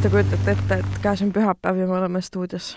[0.00, 2.70] kas te kujutate ette, et käes on pühapäev ja me oleme stuudios?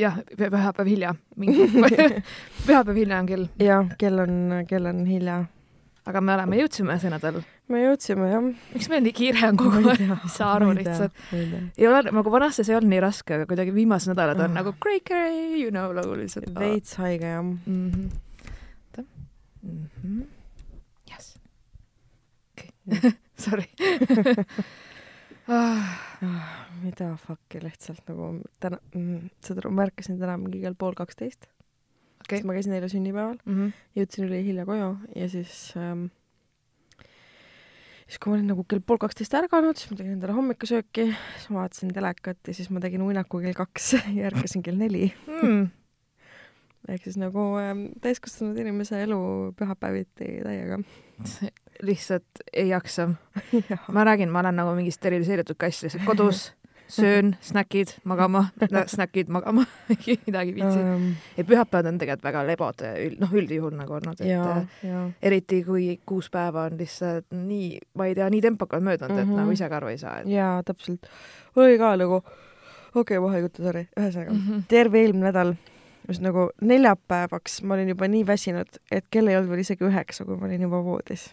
[0.00, 1.10] jah, pühapäev hilja,
[2.66, 3.42] pühapäev hilja on kell.
[3.60, 5.34] jah, kell on, kell on hilja.
[6.08, 7.42] aga me oleme, jõudsime see nädal.
[7.68, 8.46] me jõudsime, jah.
[8.72, 10.00] miks meil nii kiire on kogu aeg?
[10.14, 11.20] ei saa aru lihtsalt.
[11.34, 14.56] ei ole, nagu vanasti see ei olnud nii raske, aga kuidagi viimased nädalad on oh.
[14.62, 16.48] nagu cray cray, you know, nagu lihtsalt.
[16.56, 17.58] veits haige, jah mm.
[17.66, 18.08] -hmm.
[19.62, 20.24] Mm -hmm.
[21.12, 21.36] Yes.
[22.56, 23.12] okei,
[23.44, 23.68] sorry
[25.48, 26.11] ah,
[26.82, 31.48] mida fuck'i lihtsalt nagu täna mm,, seda ma ärkasin täna mingi kell pool kaksteist
[32.22, 32.38] okay..
[32.38, 33.72] siis ma käisin eile sünnipäeval mm, -hmm.
[33.98, 36.06] jõudsin ülihilja koju ja siis ähm,
[38.06, 41.50] siis kui ma olin nagu kell pool kaksteist ärganud, siis ma tegin endale hommikusööki, siis
[41.50, 45.66] ma vaatasin telekat ja siis ma tegin uinaku kell kaks ja ärkasin kell neli mm.
[46.92, 49.20] ehk siis nagu ähm, täiskasvanud inimese elu
[49.58, 50.82] pühapäeviti täiega
[51.82, 53.08] lihtsalt ei jaksa
[53.92, 56.52] ma räägin, ma olen nagu mingi steriliseeritud kass lihtsalt kodus,
[56.92, 58.44] söön, snäkid, magama,
[58.86, 59.64] snäkid, magama
[60.26, 61.14] midagi viitsi um....
[61.36, 62.84] ja pühapäevad on tegelikult väga lebod,
[63.20, 65.06] noh, üldjuhul nagu olnud, et ja, ja.
[65.22, 69.32] eriti kui kuus päeva on lihtsalt nii, ma ei tea, nii tempokalt möödunud mm, -hmm.
[69.32, 69.58] et nagu mhm.
[69.58, 70.28] ise ka aru ei saa et....
[70.28, 71.08] jaa, täpselt.
[71.56, 72.22] oli ka nagu,
[72.94, 74.64] okei okay,, vahe juttu, sorry, ühesõnaga mm -hmm.
[74.68, 75.54] terve eelmine nädal
[76.08, 80.24] just nagu neljapäevaks ma olin juba nii väsinud, et kell ei olnud veel isegi üheksa,
[80.24, 81.30] kui ma olin juba voodis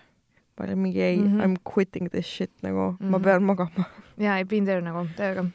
[0.60, 1.44] ma olin mingi ei mm, -hmm.
[1.44, 3.10] I m quitting this shit nagu mm, -hmm.
[3.10, 3.24] ma mhm.
[3.24, 3.86] pean magama.
[4.18, 5.46] jaa, I been there nagu täiega.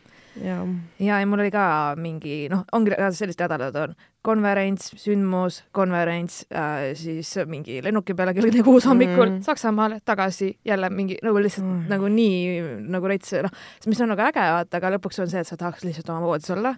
[0.41, 0.66] ja,
[0.98, 6.94] ja, ja mul oli ka mingi noh, ongi sellised nädalad on konverents, sündmus, konverents äh,,
[6.94, 9.42] siis mingi lennuki peale kell kuus hommikul mm.
[9.42, 11.84] Saksamaale tagasi jälle mingi nagu lihtsalt mm.
[11.89, 13.50] nagu nii nagu rets noh,
[13.86, 16.50] mis on nagu äge vaata, aga lõpuks on see, et sa tahaks lihtsalt oma voodis
[16.50, 16.74] olla,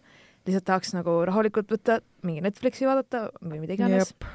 [0.46, 4.28] lihtsalt tahaks nagu rahulikult võtta, mingi Netflixi vaadata või mida iganes yep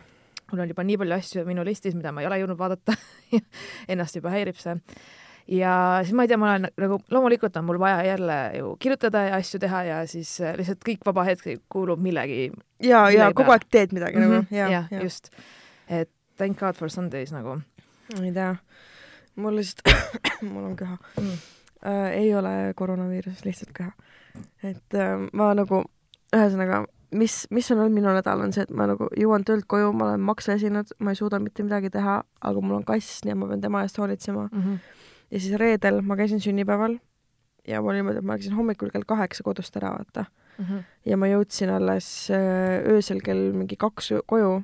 [0.52, 2.96] mul on juba nii palju asju minu listis, mida ma ei ole jõudnud vaadata
[3.92, 4.76] ennast juba häirib see.
[5.52, 9.26] ja siis ma ei tea, ma olen nagu, loomulikult on mul vaja jälle ju kirjutada
[9.30, 12.52] ja asju teha ja siis äh, lihtsalt kõik vaba hetk kuulub millegi.
[12.84, 14.36] ja, ja kogu aeg teed midagi mm -hmm.
[14.36, 15.32] nagu, ja, ja, ja, just.
[15.88, 17.62] et thank god for Sundays nagu.
[18.22, 18.56] ei tea,
[19.36, 19.96] mul lihtsalt
[20.54, 21.38] mul on köha mm..
[21.86, 23.92] Äh, ei ole koroonaviirus, lihtsalt köha.
[24.64, 25.84] et äh, ma nagu,
[26.36, 29.92] ühesõnaga mis, mis on olnud minu nädal, on see, et ma nagu jõuan töölt koju,
[29.98, 33.40] ma olen makseesinud, ma ei suuda mitte midagi teha, aga mul on kass, nii et
[33.42, 34.62] ma pean tema eest hoolitsema mm.
[34.62, 34.78] -hmm.
[35.32, 36.98] ja siis reedel ma käisin sünnipäeval
[37.68, 40.26] ja mul niimoodi, et ma läksin hommikul kell kaheksa kodust ära, vaata
[40.58, 40.66] mm.
[40.66, 40.84] -hmm.
[41.06, 44.62] ja ma jõudsin alles äh, öösel kell mingi kaks koju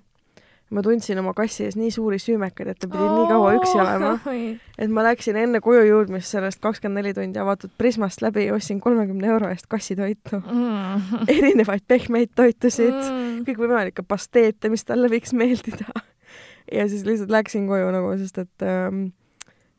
[0.73, 3.77] ma tundsin oma kassi ees nii suuri süümekaid, et ta pidi oh, nii kaua üksi
[3.79, 4.09] olema,
[4.83, 8.81] et ma läksin enne koju jõudmist sellest kakskümmend neli tundi avatud Prismast läbi ja ostsin
[8.83, 10.41] kolmekümne euro eest kassitoitu.
[10.41, 11.05] Mm..
[11.37, 15.87] erinevaid pehmeid toitusid mm., kõikvõimalikke pasteete, mis talle võiks meeldida.
[16.77, 19.05] ja siis lihtsalt läksin koju nagu, sest et ähm,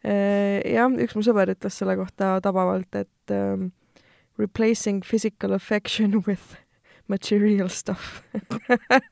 [0.06, 3.74] äh, jah, üks mu sõber ütles selle kohta tabavalt, et ähm,
[4.40, 6.56] replacing physical affection with
[7.08, 8.22] material stuff.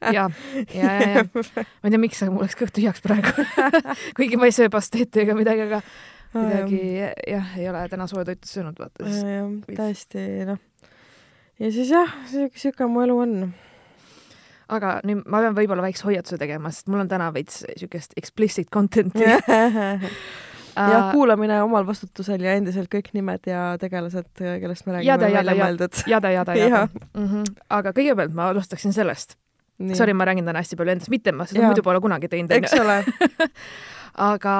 [0.00, 0.30] Ja, ja,
[0.74, 3.46] ja, ja ma ei tea, miks, aga mul läks kõht tühjaks praegu
[4.18, 5.80] kuigi ma ei söö pasteeti ega midagi, aga
[6.36, 9.22] midagi jah, ei ole täna soojatoitu söönud, vaata siis.
[9.76, 10.60] täiesti noh.
[11.62, 13.38] ja siis jah, siuke mu elu on.
[14.76, 18.70] Aga nüüd ma pean võib-olla väikse hoiatuse tegema, sest mul on täna veits siukest explicit
[18.74, 19.28] content'i
[20.76, 26.02] jah, kuulamine omal vastutusel ja endiselt kõik nimed ja tegelased, kellest me räägime, välja mõeldud.
[26.06, 26.84] jada, jada, jada.
[27.16, 27.58] Mm -hmm.
[27.80, 29.36] aga kõigepealt ma alustaksin sellest.
[29.94, 31.66] Sorry, ma räägin täna hästi palju endast, mitte ma seda ja.
[31.68, 32.50] muidu pole kunagi teinud.
[32.50, 33.04] eks ole
[34.30, 34.54] aga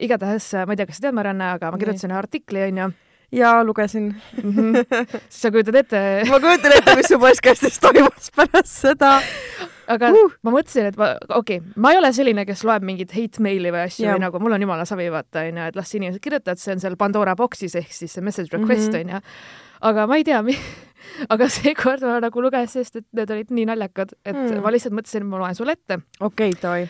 [0.00, 2.92] igatahes, ma ei tea, kas sa tead, Marianne, aga ma kirjutasin ühe artikli, onju
[3.32, 4.52] jaa, lugesin mm.
[4.52, 5.20] -hmm.
[5.28, 9.20] sa kujutad ette ma kujutan ette, mis su postkastis toimus pärast seda
[9.92, 10.34] aga uh.
[10.46, 13.72] ma mõtlesin, et ma, okei okay,, ma ei ole selline, kes loeb mingit hate meili
[13.74, 16.74] või asju või nagu mul on jumala savi, vaata onju, et las inimesed kirjutavad, see
[16.76, 19.00] on seal Pandora box'is ehk siis see message request mhm.
[19.00, 19.80] onju mm -hmm..
[19.90, 20.42] aga ma ei tea
[21.34, 24.62] aga seekord ma nagu lugesin, sest et need olid nii naljakad, et mm.
[24.64, 26.00] ma lihtsalt mõtlesin, et ma loen sulle ette.
[26.20, 26.88] okei okay,, davai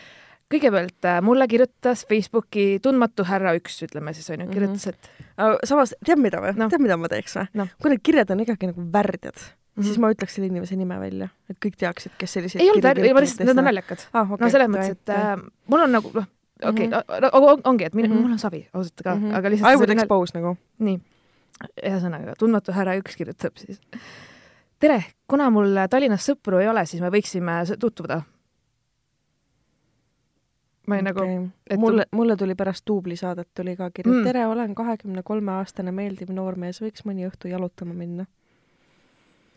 [0.51, 5.29] kõigepealt äh, mulle kirjutas Facebooki tundmatu härra üks, ütleme siis onju, kirjutas, et mm.
[5.37, 5.67] -hmm.
[5.67, 6.69] samas, tead mida või no.?
[6.71, 7.67] tead, mida ma teeks või no.?
[7.81, 9.43] kui need kirjad on ikkagi nagu värdjad
[9.77, 9.87] mm, -hmm.
[9.87, 13.13] siis ma ütleks selle inimese nime välja, et kõik teaksid, kes selliseid ei olnud, ei
[13.13, 14.31] ma lihtsalt, need on naljakad ah,.
[14.31, 15.35] Okay, no selles mõttes, et äh,
[15.67, 16.29] mul on nagu noh,
[16.63, 17.61] okei okay, mm -hmm.
[17.63, 18.21] ongi, et minu, mm -hmm.
[18.21, 19.35] mul on savi ausalt ka mm, -hmm.
[19.37, 20.57] aga lihtsalt I would expose nagu.
[20.79, 20.99] nii,
[21.83, 23.81] ühesõnaga, tundmatu härra üks kirjutab siis.
[24.79, 28.21] tere, kuna mul Tallinnas sõpru ei ole, siis me võiksime tutvuda
[30.87, 31.27] ma olin okay.
[31.27, 31.79] nagu et....
[31.79, 36.29] mulle, mulle tuli pärast duublisaadet tuli ka kiri mm., tere, olen kahekümne kolme aastane meeldiv
[36.29, 38.25] noormees, võiks mõni õhtu jalutama minna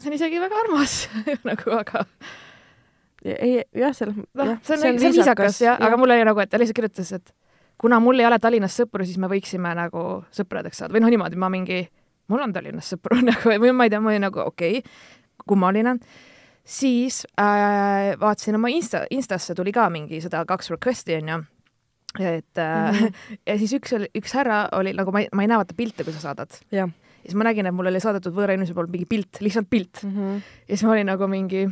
[0.00, 0.96] see on isegi väga armas
[1.48, 2.04] nagu, aga
[3.24, 6.40] ei, jah, selles noh, see on, see on viisakas jah ja., aga mul oli nagu,
[6.42, 7.34] et ta lihtsalt kirjutas, et
[7.80, 10.06] kuna mul ei ole Tallinnas sõpru, siis me võiksime nagu
[10.36, 11.84] sõpradeks saada või noh, niimoodi ma mingi,
[12.32, 14.98] mul on Tallinnas sõpru nagu või ma ei tea, ma olin nagu okei okay,,
[15.48, 15.98] kummaline.
[16.64, 21.42] siis äh, vaatasin oma Insta, Instasse tuli ka mingi seda kaks request'i onju
[22.18, 23.12] et mm -hmm.
[23.48, 26.04] ja siis üks oli, üks härra oli nagu ma ei, ma ei näe vaata pilte,
[26.04, 26.50] kui sa saadad.
[27.20, 30.02] Ja siis ma nägin, et mulle oli saadetud võõra inimese poolt mingi pilt, lihtsalt pilt
[30.04, 30.10] mm.
[30.16, 30.42] -hmm.
[30.66, 31.66] ja siis ma olin nagu mingi,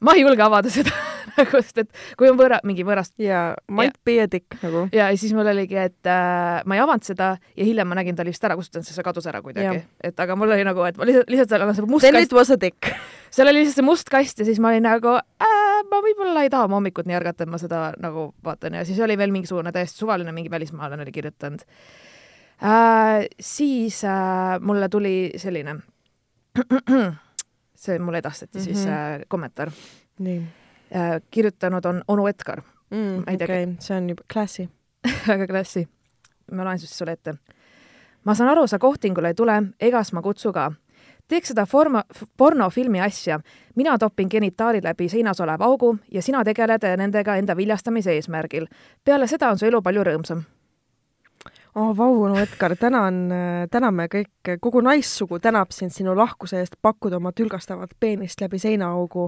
[0.00, 0.92] ma ei julge avada seda
[1.38, 3.14] nagu, sest et kui on võõra, mingi võõrast.
[3.22, 4.86] jaa, might be a dick nagu.
[4.92, 8.18] ja, ja siis mul oligi, et äh, ma ei avanud seda ja hiljem ma nägin
[8.18, 9.84] ta vist ära kustutanud, sest see kadus ära kuidagi.
[10.04, 12.30] et aga mul oli nagu, et ma lihtsalt, lihtsalt seal on see must Then kast.
[12.30, 12.90] Then it was a dick.
[13.30, 15.54] seal oli lihtsalt see must kast ja siis ma olin nagu äh,
[15.90, 19.00] ma võib-olla ei taha oma hommikut nii ärgata, et ma seda nagu vaatan ja siis
[19.04, 21.64] oli veel mingisugune täiesti suvaline mingi välismaalane oli kirjutanud
[22.62, 23.26] äh,.
[23.40, 25.76] siis äh, mulle tuli selline
[27.74, 28.64] see mulle edastati mm -hmm.
[28.64, 28.92] siis mhm.
[28.92, 29.70] äh, kommentaar.
[30.18, 30.42] nii
[30.96, 33.18] Äh, kirjutanud on onu Edgar mm,.
[33.18, 34.68] okei okay., see on juba klassi
[35.28, 35.88] väga klassi.
[36.52, 37.34] ma loen siis sulle ette.
[38.24, 40.72] ma saan aru, sa kohtingule ei tule, egas ma kutsu ka.
[41.28, 42.04] teeks seda forma,
[42.36, 43.40] pornofilmi asja.
[43.76, 48.66] mina topin genitaali läbi seinas oleva augu ja sina tegeled nendega enda viljastamise eesmärgil.
[49.04, 50.44] peale seda on su elu palju rõõmsam
[51.74, 53.18] oh vau, no Edgar, tänan,
[53.70, 59.26] täname kõik, kogu naissugu tänab sind sinu lahkuse eest pakkuda oma tülgastavat peenist läbi seinaaugu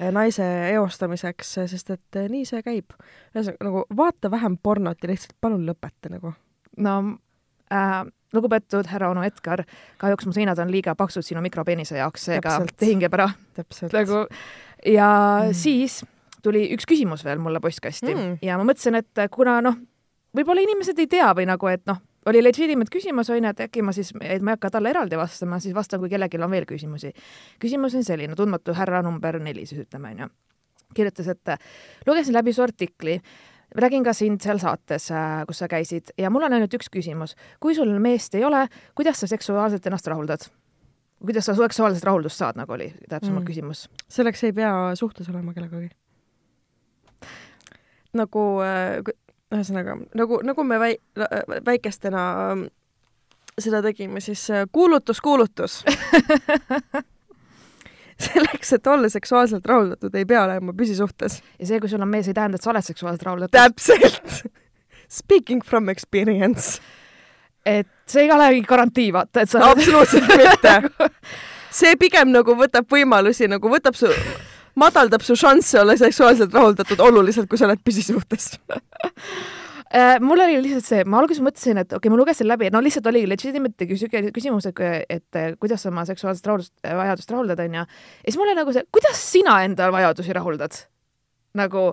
[0.00, 2.96] eh, naise eostamiseks, sest et nii see käib.
[3.34, 6.34] ühesõnaga nagu vaata vähem pornot ja lihtsalt palun lõpeta nagu.
[6.76, 6.96] no
[7.72, 8.02] äh,
[8.34, 9.64] lugupeetud härra onu Edgar,
[10.00, 13.30] kahjuks mu seinad on liiga paksud sinu mikropeenise jaoks, seega tehing jääb ära.
[13.92, 14.26] nagu
[14.86, 15.08] ja
[15.44, 15.56] mm.
[15.56, 16.02] siis
[16.44, 18.38] tuli üks küsimus veel mulle postkasti mm.
[18.44, 19.78] ja ma mõtlesin, et kuna noh,
[20.36, 22.00] võib-olla inimesed ei tea või nagu, et noh,
[22.30, 25.18] oli legitimate küsimus, on ju, et äkki ma siis, et ma ei hakka talle eraldi
[25.20, 27.12] vastama, siis vastan, kui kellelgi on veel küsimusi.
[27.60, 30.30] küsimus on selline, tundmatu härra number neli siis ütleme, on ju.
[30.94, 31.56] kirjutas, et
[32.06, 33.20] lugesin läbi su artikli,
[33.74, 35.08] räägin ka sind seal saates,
[35.46, 37.34] kus sa käisid ja mul on ainult üks küsimus.
[37.60, 40.48] kui sul meest ei ole, kuidas sa seksuaalselt ennast rahuldad?
[41.24, 43.46] kuidas sa seksuaalset rahuldust saad, nagu oli täpsemalt mm.
[43.46, 43.88] küsimus?
[44.08, 45.90] selleks ei pea suhtes olema kellegagi.
[48.14, 49.14] nagu äh,
[49.54, 51.00] ühesõnaga nagu, nagu me väi-,
[51.66, 52.66] väikestena ähm,
[53.58, 55.84] seda tegime, siis äh, kuulutus, kuulutus
[58.26, 61.40] selleks, et olla seksuaalselt rahuldatud, ei pea olema püsisuhtes.
[61.58, 63.58] ja see, kui sul on mees, ei tähenda, et sa oled seksuaalselt rahuldatud.
[63.58, 64.46] täpselt
[65.08, 66.80] Speaking from experience.
[67.66, 70.74] et see ei ole garantii, vaata, et sa no, absoluutselt mitte.
[71.80, 74.10] see pigem nagu võtab võimalusi, nagu võtab su
[74.80, 78.54] madaldab su šansse olla seksuaalselt rahuldatud oluliselt, kui sa oled püsisuhtes.
[79.94, 82.80] Äh, mul oli lihtsalt see, ma alguses mõtlesin, et okei okay,, ma lugesin läbi, no
[82.82, 84.80] lihtsalt oli legitimate küsimus, et,
[85.12, 87.84] et kuidas oma seksuaalset rahuldust, vajadust rahuldada, onju.
[87.84, 90.80] ja siis mul oli nagu see, kuidas sina enda vajadusi rahuldad?
[91.54, 91.84] nagu,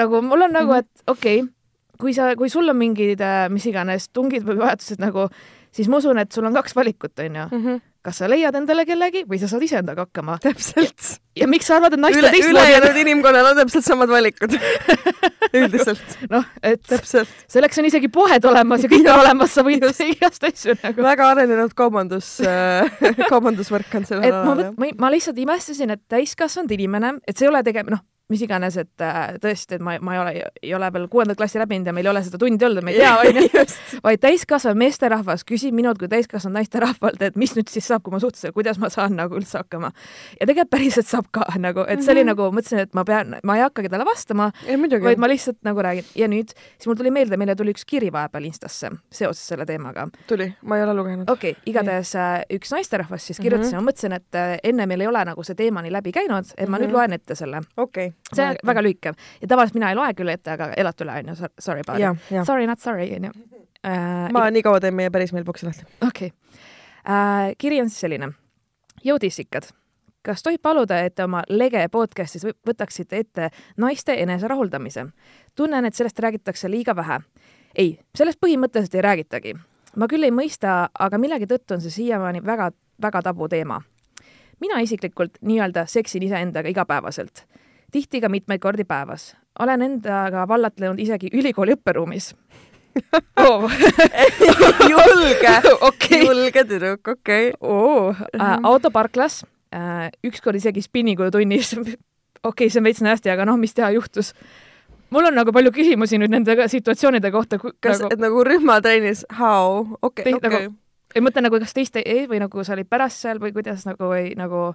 [0.00, 1.52] nagu mul on nagu, et okei okay,,
[2.00, 5.28] kui sa, kui sul on mingid äh, mis iganes tungid või vajadused nagu,
[5.68, 7.50] siis ma usun, et sul on kaks valikut, onju.
[7.50, 10.38] Mhm kas sa leiad endale kellegi või sa saad ise endaga hakkama.
[10.42, 11.18] täpselt.
[11.38, 14.56] ja miks sa arvad, et naistel Üle, teistmoodi ülejäänud inimkonnal on täpselt samad valikud
[15.60, 16.16] üldiselt.
[16.32, 17.30] noh, et täpselt.
[17.50, 21.06] selleks on isegi poed olemas ja kõik on olemas, sa võid igast asju nagu.
[21.06, 23.02] väga arenenud kaubandus äh,
[23.32, 24.72] kaubandusvõrk on sellel alal.
[24.76, 28.02] ma, ma lihtsalt imestasin, et täiskasvanud inimene, et see ei ole tege-, noh,
[28.32, 30.32] mis iganes, et äh, tõesti, et ma, ma ei ole,
[30.62, 33.00] ei ole veel kuuendat klassi läbinud ja meil ei ole seda tundi olnud, me ei
[33.02, 33.64] tea, onju.
[34.04, 38.20] vaid täiskasvanud meesterahvas küsib minult kui täiskasvanud naisterahvalt, et mis nüüd siis saab, kui ma
[38.22, 39.92] suhtlen, kuidas ma saan nagu üldse hakkama.
[40.38, 42.42] ja tegelikult päriselt saab ka nagu, et see oli mm -hmm.
[42.42, 44.50] nagu, mõtlesin, et ma pean, ma ei hakkagi talle vastama,
[45.02, 46.04] vaid ma lihtsalt nagu räägin.
[46.14, 50.08] ja nüüd, siis mul tuli meelde, meile tuli üks kiri vahepeal Instasse seoses selle teemaga.
[50.26, 51.30] tuli, ma ei ole lugenud.
[51.30, 53.74] okei okay,, igatahes äh, üks naisterahvas siis kirjutas mm -hmm.
[53.76, 56.44] ja ma mõtlesin, et äh, enne meil ei ole nagu see teema nii läbi käinud,
[56.56, 56.86] et ma mm -hmm.
[56.86, 57.60] nüüd loen ette selle.
[57.76, 61.04] okei okay see on väga lühike ja tavaliselt mina ei loe küll ette, aga elate
[61.04, 62.46] üle, onju, sorry about it.
[62.46, 63.32] Sorry, not sorry, onju.
[63.82, 65.86] Äh, ma nii kaua teen meie päris mailbox'i lahti.
[66.06, 66.60] okei okay.
[67.08, 67.54] uh,.
[67.58, 68.30] kiri on siis selline.
[69.04, 69.66] jõudissikad,
[70.22, 75.06] kas tohib paluda, et oma lege podcastis võtaksite ette naiste eneserahuldamise?
[75.54, 77.20] tunnen, et sellest räägitakse liiga vähe.
[77.74, 79.54] ei, sellest põhimõtteliselt ei räägitagi.
[79.96, 82.70] ma küll ei mõista, aga millegi tõttu on see siiamaani väga,
[83.02, 83.82] väga tabuteema
[84.62, 87.44] mina isiklikult nii-öelda seksin iseendaga igapäevaselt
[87.92, 89.36] tihti ka mitmeid kordi päevas.
[89.58, 92.32] olen endaga vallatlenud isegi ülikooli õpperuumis
[93.48, 93.70] oh.
[94.92, 97.60] julge okay., julge tüdruk, okei okay.
[97.60, 98.16] oh.
[98.40, 98.58] äh,.
[98.62, 99.44] autoparklas
[99.74, 101.96] äh,, ükskord isegi spinningutunnis okei
[102.42, 104.32] okay,, see on veits nästi, aga noh, mis teha juhtus
[105.12, 107.58] mul on nagu palju küsimusi nüüd nende situatsioonide kohta.
[107.60, 110.48] kas nagu..., et nagu rühmatrennis, how, okei, okei.
[110.48, 110.76] Nagu,
[111.12, 114.08] ei mõtle nagu, kas teist ei, või nagu sa olid pärast seal või kuidas nagu
[114.14, 114.72] või nagu.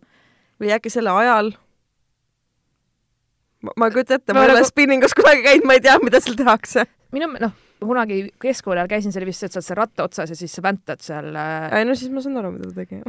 [0.61, 1.51] või äkki selle ajal
[3.65, 4.69] ma, ei kujuta ette, ma ei ole nagu...
[4.69, 6.85] spinningus kunagi käinud, ma ei tea, mida seal tehakse.
[7.15, 10.33] minu, noh, kunagi keskkooli ajal käisin, see oli vist, et sa oled seal ratta otsas
[10.33, 11.67] ja siis sa väntad seal äh....
[11.77, 13.01] ei no siis ma saan aru, mida ta tegi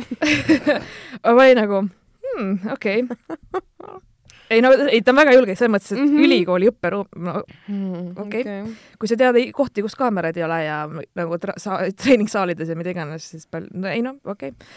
[1.24, 3.96] ma olin nagu hmm, okei okay.
[4.54, 6.26] ei no, ei ta on väga julge, selles mõttes, et mm -hmm.
[6.26, 8.60] ülikooli õpperuum, no mm, okei okay.
[8.60, 8.76] okay..
[9.00, 13.30] kui sa tead kohti, kus kaameraid ei ole ja nagu sa, treeningsaalides ja mida iganes,
[13.30, 14.68] siis palju, no ei noh, okei okay.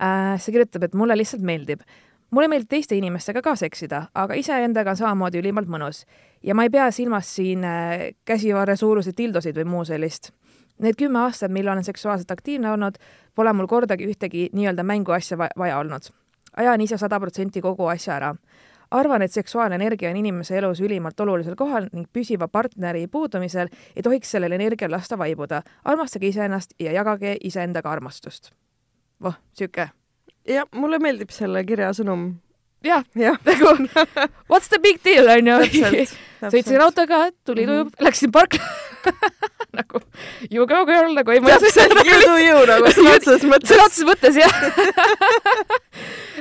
[0.00, 0.34] äh,.
[0.40, 1.84] see kirjutab, et mulle lihtsalt meeldib
[2.34, 6.04] mulle meeldib teiste inimestega ka seksida, aga iseendaga on samamoodi ülimalt mõnus.
[6.42, 10.32] ja ma ei pea silmas siin äh, käsivarre suuruseid dildosid või muu sellist.
[10.82, 12.98] Need kümme aastat, mil olen seksuaalselt aktiivne olnud,
[13.34, 16.10] pole mul kordagi ühtegi nii-öelda mänguasja vaja olnud.
[16.56, 18.34] ajan ise sada protsenti kogu asja ära
[18.90, 24.02] arvan, et seksuaalne energia on inimese elus ülimalt olulisel kohal ning püsiva partneri puudumisel ei
[24.02, 25.62] tohiks sellel energial lasta vaibuda.
[25.84, 28.52] armastage iseennast ja jagage iseendaga armastust.
[29.22, 29.88] voh, sihuke.
[30.48, 32.26] Jah, mulle meeldib selle kirja sõnum.
[32.84, 33.74] jah ja., nagu
[34.48, 35.60] what's the big deal onju.
[36.54, 38.60] sõitsin autoga, tuli mm -hmm., läksin parkla
[39.76, 40.00] nagu
[40.50, 43.72] you go girl nagu ei täpselt, you do you nagu sõna otseses mõttes.
[43.72, 44.54] sõna otseses mõttes jah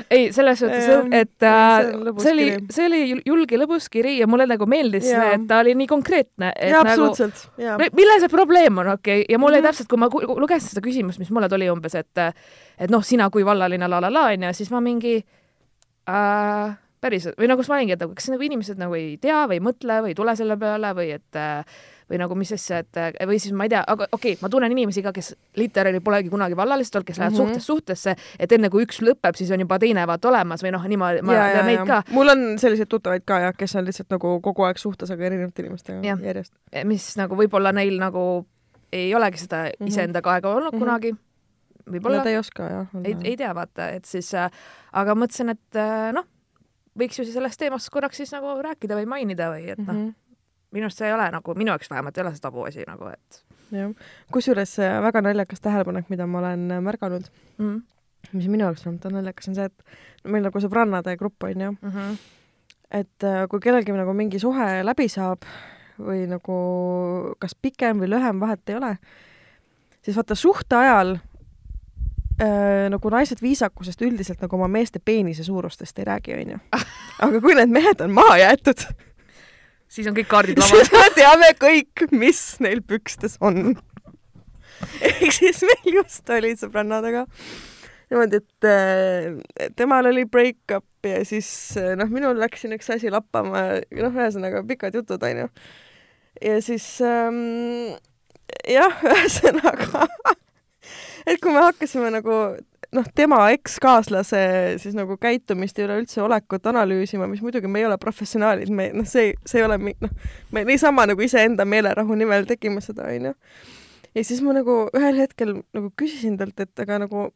[0.09, 1.89] ei, selles suhtes, et äh,
[2.21, 5.89] see oli, see oli julge lõbus kiri ja mulle nagu meeldis et ta oli nii
[5.89, 6.51] konkreetne.
[6.53, 7.89] jaa, nagu absoluutselt nagu,.
[7.97, 9.71] milles see probleem on, okei okay., ja mulle mm -hmm.
[9.71, 10.09] täpselt, kui ma
[10.41, 12.17] lugesin seda küsimust, mis mulle tuli umbes, et
[12.77, 15.17] et noh, sina kui vallaline la la la onju, siis ma mingi
[16.09, 19.43] äh, päriselt või nagu siis ma olingi, et nagu kas nagu inimesed nagu ei tea
[19.49, 22.81] või ei mõtle või ei tule selle peale või et äh, või nagu mis asja,
[22.83, 25.99] et või siis ma ei tea, aga okei okay,, ma tunnen inimesi ka, kes literaali
[26.03, 27.53] polegi kunagi vallalised olnud, kes lähevad mm -hmm.
[27.53, 30.87] suhtest suhtesse, et enne kui üks lõpeb, siis on juba teine vaata olemas või noh,
[30.87, 32.03] niimoodi ma tean neid ka.
[32.11, 35.61] mul on selliseid tuttavaid ka jah, kes on lihtsalt nagu kogu aeg suhtes, aga erinevate
[35.61, 36.17] inimestega ja.
[36.21, 36.53] järjest.
[36.83, 38.45] mis nagu võib-olla neil nagu
[38.93, 39.87] ei olegi seda mm -hmm.
[39.87, 40.85] iseendaga aega olnud mm -hmm.
[40.85, 41.15] kunagi
[41.89, 42.17] võib-olla.
[42.17, 42.87] Nad ei oska jah.
[43.03, 44.51] ei, ei tea, vaata, et siis äh,,
[44.93, 46.27] aga mõtlesin, et äh, noh,
[46.99, 50.22] võiks ju sellest teemast korraks siis nagu rääkida või mainida või et noh mm -hmm.,
[50.73, 53.41] minu arust see ei ole nagu, minu jaoks vähemalt ei ole see tabuasi nagu, et.
[53.73, 53.91] jah,
[54.33, 54.77] kusjuures
[55.07, 57.27] väga naljakas tähelepanek, mida ma olen äh, märganud
[57.57, 57.81] mm.,
[58.33, 61.71] mis minu jaoks vähemalt on naljakas, on see, et meil nagu sõbrannade grupp on ju
[61.71, 62.17] mm, -hmm.
[63.01, 65.45] et äh, kui kellelgi nagu mingi suhe läbi saab
[65.99, 66.55] või nagu
[67.39, 68.95] kas pikem või lühem, vahet ei ole,
[70.01, 71.17] siis vaata suhte ajal
[72.41, 76.59] äh, nagu naised viisakusest üldiselt nagu oma meeste peenise suurustest ei räägi, onju.
[77.23, 78.87] aga kui need mehed on maha jäetud
[79.93, 83.75] siis on kõik kaardid siis me teame kõik, mis neil pükstes on.
[85.01, 87.27] ehk siis meil just oli sõbrannadega
[88.13, 91.47] niimoodi, et äh, temal oli break-up ja siis
[91.79, 95.49] äh, noh, minul läks siin üks asi lappama, noh, ühesõnaga pikad jutud, onju.
[96.41, 97.95] ja siis ähm,
[98.69, 100.07] jah, ühesõnaga
[101.25, 102.37] et kui me hakkasime nagu
[102.93, 104.41] noh, tema ekskaaslase
[104.81, 109.07] siis nagu käitumist ja üleüldse olekut analüüsima, mis muidugi me ei ole professionaalid, me noh,
[109.09, 110.17] see, see ei ole noh,
[110.53, 113.33] me niisama nagu iseenda meelerahu nimel tegime seda, onju.
[114.15, 117.29] ja siis ma nagu ühel hetkel nagu küsisin talt, et aga nagu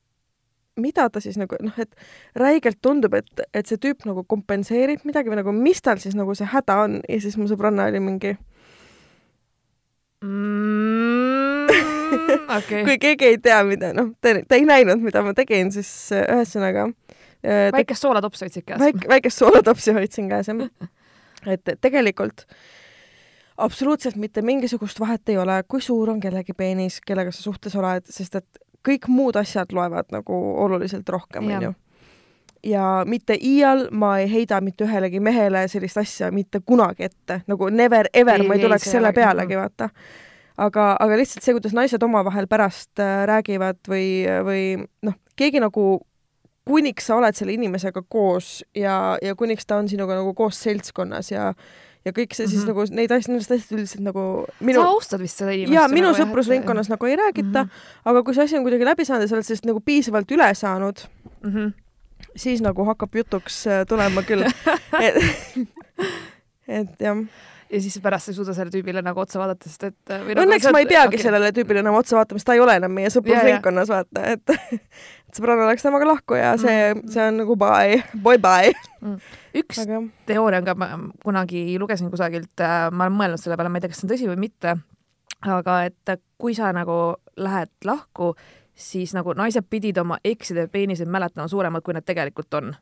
[0.77, 1.95] mida ta siis nagu noh, et
[2.37, 6.37] räigelt tundub, et, et see tüüp nagu kompenseerib midagi või nagu mis tal siis nagu
[6.37, 8.37] see häda on ja siis mu sõbranna oli mingi
[10.21, 11.36] mm
[12.57, 12.83] okay.
[12.85, 16.87] kui keegi ei tea, mida, noh, ta, ei näinud, mida ma tegin, siis äh, ühesõnaga
[16.89, 19.07] äh, väikest soolatopsi hoidsid käes väik,?
[19.09, 20.91] väikest soolatopsi hoidsin käes, jah.
[21.53, 22.45] et tegelikult
[23.57, 28.05] absoluutselt mitte mingisugust vahet ei ole, kui suur on kellegi peenis, kellega sa suhtes oled,
[28.09, 31.73] sest et kõik muud asjad loevad nagu oluliselt rohkem, onju
[32.63, 37.69] ja mitte iial ma ei heida mitte ühelegi mehele sellist asja mitte kunagi ette, nagu
[37.69, 39.89] never ever ei, ma ei tuleks ei, selle pealegi, vaata
[40.57, 44.07] aga, aga lihtsalt see, kuidas naised omavahel pärast äh, räägivad või,
[44.47, 44.61] või
[45.05, 45.89] noh, keegi nagu
[46.67, 51.31] kuniks sa oled selle inimesega koos ja, ja kuniks ta on sinuga nagu koos seltskonnas
[51.31, 51.51] ja
[52.07, 52.75] ja kõik see siis mm -hmm.
[52.87, 54.21] nagu neid asju, nendest asjadest üldiselt nagu
[54.63, 55.75] minu sa austad vist seda inimest?
[55.75, 58.05] jaa, minu nagu sõprusringkonnas nagu ei räägita mm, -hmm.
[58.11, 60.47] aga kui see asi on kuidagi läbi saanud ja sa oled sellest nagu piisavalt üle
[60.55, 61.03] saanud
[61.43, 61.73] mm, -hmm.
[62.35, 64.47] siis nagu hakkab jutuks äh, tulema küll
[65.07, 65.15] et,
[66.67, 67.17] et jah
[67.71, 70.67] ja siis pärast ei suuda sellele tüübile nagu otsa vaadata, sest et või nagu õnneks
[70.73, 71.23] ma ei peagi okay.
[71.23, 74.53] sellele tüübile enam otsa vaatama, sest ta ei ole enam meie sõprusringkonnas, vaata, et
[75.27, 78.71] et sõbranna läks temaga lahku ja see mm., see on nagu bye, bye bye.
[79.01, 79.17] Mm..
[79.63, 80.01] üks Aga...
[80.29, 80.91] teooria on ka, ma
[81.23, 84.13] kunagi lugesin kusagilt, äh, ma olen mõelnud selle peale, ma ei tea, kas see on
[84.15, 84.77] tõsi või mitte,
[85.45, 88.33] aga et kui sa nagu lähed lahku,
[88.77, 92.75] siis nagu naised pidid oma ekside peeniseid mäletama suuremad, kui nad tegelikult on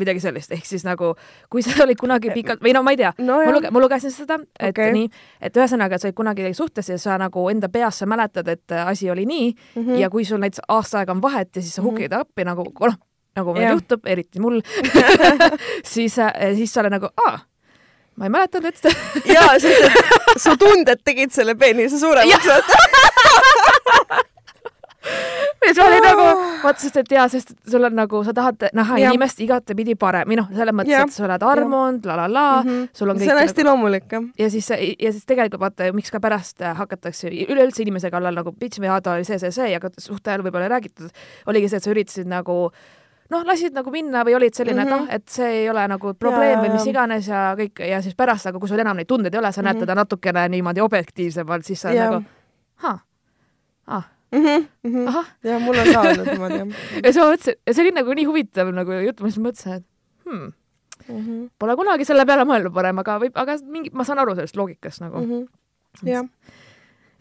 [0.00, 1.12] midagi sellist, ehk siis nagu
[1.52, 4.14] kui sa olid kunagi pikalt või no ma ei tea no, ma, luge, ma lugesin
[4.14, 4.94] seda, et okay.
[4.96, 8.48] nii, et ühesõnaga, et sa olid kunagi suhtes ja sa nagu enda peas sa mäletad,
[8.48, 10.00] et asi oli nii mm -hmm.
[10.00, 12.20] ja kui sul näiteks aasta aega on vahet ja siis sa hukid mm -hmm.
[12.20, 12.98] appi nagu noh,
[13.36, 14.60] nagu meil juhtub, eriti mul
[15.94, 17.38] siis, äh, siis sa oled nagu aa
[18.20, 18.90] ma ei mäletanud, et seda
[19.34, 22.74] jaa, sest et su tunded tegid selle peenise suuremaks, vaata.
[25.70, 26.26] Ja see oli nagu,
[26.64, 29.14] vaata, sest et jaa, sest sul on nagu, sa tahad näha Jah.
[29.14, 32.46] inimest igatepidi parem või noh, selles mõttes, et sa oled armunud, la la la,
[32.92, 33.24] sul on kõik Mhm.
[33.30, 33.70] see on hästi nagu...
[33.70, 34.28] loomulik, jah.
[34.38, 38.52] ja siis, ja siis tegelikult vaata, miks ka pärast äh, hakatakse üleüldse inimese kallal nagu
[38.52, 41.10] bitch või Aado oli see, see, see, aga suhte ajal võib-olla ei räägitud,
[41.46, 42.70] oligi see, et sa üritasid nagu
[43.30, 45.02] noh, lasid nagu minna või olid selline mm, -hmm.
[45.04, 48.02] et noh, et see ei ole nagu probleem Jaa, või mis iganes ja kõik ja
[48.02, 49.72] siis pärast, aga kui sul enam neid tundeid ei ole, sa mm -hmm.
[49.72, 52.10] näed teda natukene niimoodi objektiivsemalt, siis sa Jaa.
[52.10, 52.24] nagu
[52.82, 52.98] ahah,
[53.86, 55.08] ah, Mhm, mhm.
[55.10, 55.26] ahah.
[55.42, 56.68] ja mul on ka olnud niimoodi, jah.
[57.04, 59.80] ja siis ma mõtlesin, ja see oli nagu nii huvitav nagu jutt, ma siis mõtlesin,
[59.80, 59.86] et
[60.28, 60.52] hmm,
[61.08, 64.58] Mhm, pole kunagi selle peale mõelnud varem, aga võib, aga mingi, ma saan aru sellest
[64.58, 65.46] loogikast nagu mm.,
[66.02, 66.10] mhm.
[66.10, 66.28] jah,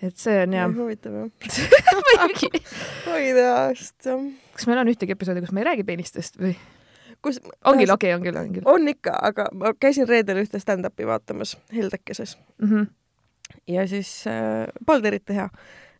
[0.06, 1.56] et see on jah huvitav jah.
[2.10, 2.52] muidugi
[3.14, 4.28] oi tea, sest jah.
[4.58, 6.54] kas meil on ühtegi episoodi, kus me ei räägi peenistest või?
[7.26, 10.62] kus on küll, okei, on küll, on küll on ikka, aga ma käisin reedel ühte
[10.62, 12.70] stand-up'i vaatamas Heldekeses mm.
[12.70, 12.90] -hmm.
[13.76, 15.50] ja siis äh, polnud eriti hea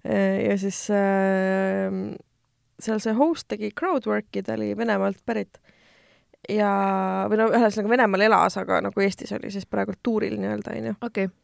[0.06, 1.92] ja siis äh,
[2.80, 5.60] seal see host tegi crowdwork'i, ta oli Venemaalt pärit
[6.50, 6.72] ja,
[7.30, 11.30] või no ühesõnaga Venemaal elas, aga nagu Eestis oli siis praegu tuuril nii-öelda onju okei
[11.30, 11.36] okay.,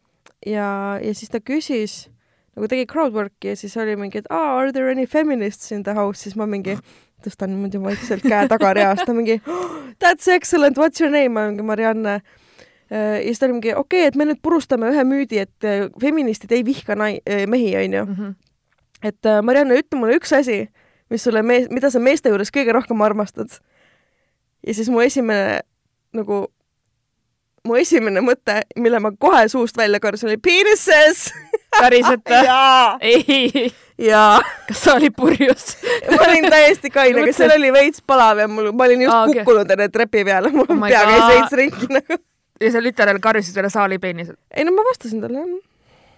[0.46, 0.68] ja,
[1.04, 2.06] ja siis ta küsis
[2.56, 5.94] nagu tegi crowdwork'i ja siis oli mingi, et aa, are there any feminists in the
[5.98, 6.78] house, siis ma mingi
[7.26, 11.66] tõstan niimoodi vaikselt käe tagareast, ta mingi oh, that's excellent, what's your name, ma mingi
[11.66, 12.20] Marianne.
[12.90, 15.88] Ja siis ta oli mingi okei okay,, et me nüüd purustame ühe müüdi, et äh,
[16.02, 18.04] feministid ei vihka nai-, mehi, onju.
[18.06, 18.34] -hmm.
[19.04, 20.68] et äh, Marianne, ütle mulle üks asi,
[21.10, 23.50] mis sulle mees, mida sa meeste juures kõige rohkem armastad.
[24.68, 25.62] ja siis mu esimene
[26.14, 26.46] nagu,
[27.66, 31.32] mu esimene mõte, mille ma kohe suust välja karjusin, oli penises.
[31.82, 32.46] päriselt või?
[33.02, 34.40] ei, jaa.
[34.68, 35.76] kas sa olid purjus?
[36.12, 39.16] ma olin täiesti kaine, aga Mõtlesin- seal oli veits palav ja mul, ma olin just
[39.16, 39.44] ah, okay.
[39.44, 42.22] kukkunud enne trepi peale, mul Oh pea käis veits ringi nagu.
[42.62, 44.38] Ja sa lüterale karjusid üle saali peenised.
[44.56, 45.54] ei no ma vastasin talle jah.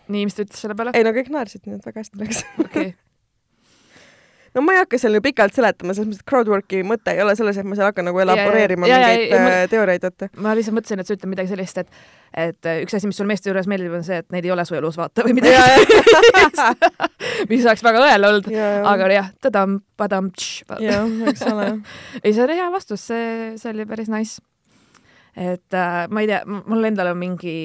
[0.08, 0.94] nii, mis ta ütles selle peale?
[0.98, 2.44] ei no kõik naersid, nii et väga hästi läks.
[2.66, 2.92] okei,
[4.56, 7.36] no ma ei hakka seal ju pikalt seletama, selles mõttes, et crowdwork'i mõte ei ole
[7.38, 10.30] selles, et ma seal hakkan nagu elaboreerima ja, ja, mingeid ja, ma- äh, teooriaid, vaata.
[10.46, 11.90] ma lihtsalt mõtlesin, et sa ütled midagi sellist, et
[12.38, 14.66] et äh, üks asi, mis sul meeste juures meeldib, on see, et neid ei ole
[14.68, 16.90] su elus, vaata, või midagi Ja, sellist,
[17.52, 18.50] mis oleks väga õel olnud.
[18.54, 20.30] ja, aga jah, tadam, padam,
[20.84, 21.70] ja, eks ole.
[22.24, 24.42] ei, see oli hea vastus, see, see oli päris nice.
[25.38, 27.56] Et äh, ma ei tea, mul endal on mingi,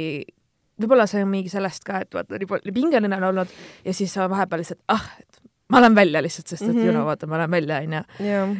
[0.80, 3.52] võib-olla see on mingi sellest ka, et vaata, nii pingeline on olnud
[3.86, 5.40] ja siis sa vahepeal lihtsalt, ah, et
[5.72, 6.84] ma lähen välja lihtsalt, sest et mm -hmm.
[6.84, 6.96] you Mhm.
[6.98, 8.02] know, vaata, ma lähen välja, onju.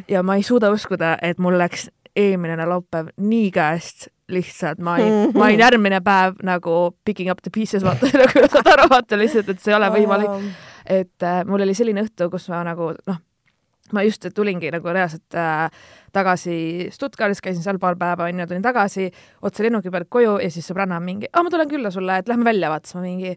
[0.07, 5.09] ja, ma ei suuda uskuda, et mul läks eelmine laupäev nii käest lihtsalt, ma ei,
[5.37, 9.49] ma olin järgmine päev nagu picking up the pieces, vaata, nagu saad aru, vaata lihtsalt,
[9.49, 10.53] et see ei ole võimalik.
[10.85, 13.17] et äh, mul oli selline õhtu, kus ma nagu noh,
[13.91, 15.67] ma just tulingi nagu reaalselt äh,
[16.15, 19.09] tagasi Stuttgartis, käisin seal paar päeva onju, tulin tagasi
[19.41, 22.47] otse lennuki pealt koju ja siis sõbranna mingi, aa ma tulen külla sulle, et lähme
[22.47, 23.35] välja, vaata, siis ma mingi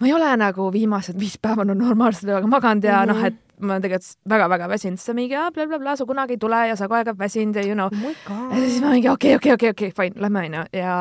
[0.00, 3.16] ma ei ole nagu viimased viis päeva no normaalselt ööga maganud ja mm -hmm.
[3.16, 6.68] noh, et ma olen tegelikult väga-väga väsinud, siis ta mingi blablabla, sa kunagi ei tule
[6.68, 7.90] ja sa kogu aeg oled väsinud ja you know.
[8.30, 10.96] oh ja siis ma mingi okei, okei, okei, okei, fine, lähme onju ja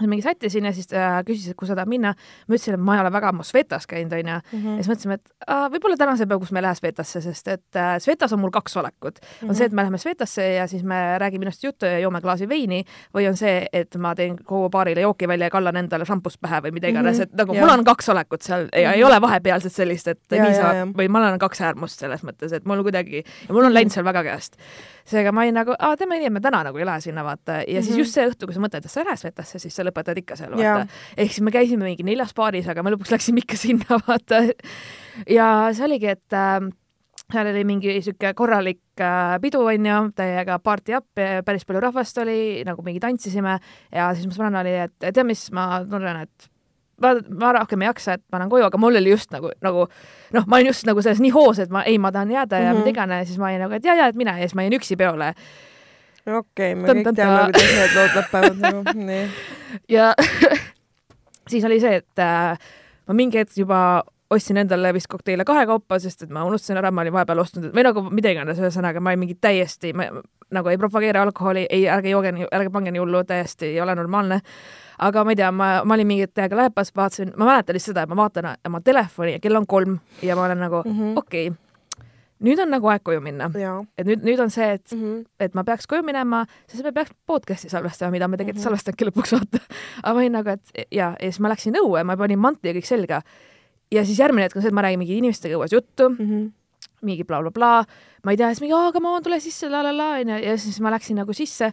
[0.00, 2.14] mingi sättisin ja siis ta küsis, et kuhu sa tahad minna.
[2.48, 4.40] ma ütlesin, et ma ei ole väga ammu Svetas käinud onju ja
[4.80, 7.96] siis mõtlesime, et aa, võib-olla tänasel päeval, kus me ei lähe Svetasse, sest et äh,
[8.00, 9.26] Svetas on mul kaks valekut mm.
[9.28, 9.50] -hmm.
[9.50, 12.48] on see, et me läheme Svetasse ja siis me räägime ilusti juttu ja joome klaasi
[12.48, 16.40] veini või on see, et ma teen kogu baarile jooki välja ja kallan endale šampust
[16.40, 17.32] pähe või mida iganes mm, -hmm.
[17.32, 17.66] et nagu Jah.
[17.66, 18.96] mul on kaks valekut seal ja mm -hmm.
[18.96, 20.86] ei ole vahepealset sellist, et Ja, nii ja, saab ja.
[20.98, 24.04] või ma olen kaks äärmust selles mõttes, et mul kuidagi ja mul on läinud seal
[24.04, 24.56] väga käest.
[25.08, 27.52] Seega ma olin nagu, aa teeme nii, et me täna nagu ei lähe sinna vaata
[27.52, 27.82] ja mm -hmm.
[27.82, 27.98] siis Mhm.
[27.98, 30.36] just see õhtu, kui sa mõtled, et sa ei lähe Svetasse, siis sa lõpetad ikka
[30.36, 30.86] seal vaata.
[31.16, 34.42] ehk siis me käisime mingi neljas baaris, aga me lõpuks läksime ikka sinna vaata.
[35.28, 36.70] ja see oligi, et äh,
[37.32, 41.06] seal oli mingi sihuke korralik äh, pidu onju, täiega party up,
[41.44, 43.58] päris palju rahvast oli, nagu mingi tantsisime
[43.92, 46.48] ja siis mu sõbranna oli, et tead, mis ma tunnen, et
[47.00, 49.88] ma, ma rohkem ei jaksa, et ma lähen koju, aga mul oli just nagu, nagu
[50.32, 52.70] noh, ma olin just nagu selles nii hoos, et ma ei, ma tahan jääda ja
[52.72, 52.78] Mhm.
[52.82, 54.78] mida iganes, siis ma olin nagu, et ja, ja, et mine ja siis ma jäin
[54.78, 55.32] üksi peole
[56.26, 59.28] okei, me Tan- kõik teame, kuidas need lood lõpevad nagu, nii.
[59.90, 60.12] ja
[61.50, 62.58] siis oli see, et äh,
[63.08, 67.02] ma mingi hetk juba ostsin endale vist kokteile kahekaupa, sest et ma unustasin ära, ma
[67.04, 70.06] olin vahepeal ostnud või nagu mida iganes, ühesõnaga ma olin mingi täiesti, ma
[70.52, 74.40] nagu ei propageeri alkoholi, ei, ärge jooge ärge pange nii hullu, täiesti ei ole normaalne.
[75.08, 78.06] Aga ma ei tea, ma, ma olin mingi aega Lähepas, vaatasin, ma mäletan lihtsalt seda,
[78.06, 80.98] et ma vaatan oma telefoni ja kell on kolm ja ma olen nagu mm.
[80.98, 81.18] -hmm.
[81.18, 81.58] okei okay,,
[82.42, 83.50] nüüd on nagu aeg koju minna.
[83.98, 85.24] et nüüd, nüüd on see, et Mhm.
[85.40, 88.64] et ma peaks koju minema, sest me peaks podcast'i salvestama, mida me tegelikult mm -hmm.
[88.64, 89.58] salvestanudki lõpuks vaata.
[90.02, 92.74] aga ma olin nagu, et ja, ja siis ma läksin õue, ma panin mantli ja
[92.74, 93.22] kõik selga.
[93.92, 96.46] ja siis järgmine hetk on see, et ma räägin mingi inimestega õues juttu, Mhm.
[97.02, 99.82] Mingi blablabla bla,, bla, ma ei tea, siis mingi, aa, come on, tule sisse, la
[99.82, 100.38] la la onju.
[100.44, 101.72] Ja siis ma läksin nagu sisse.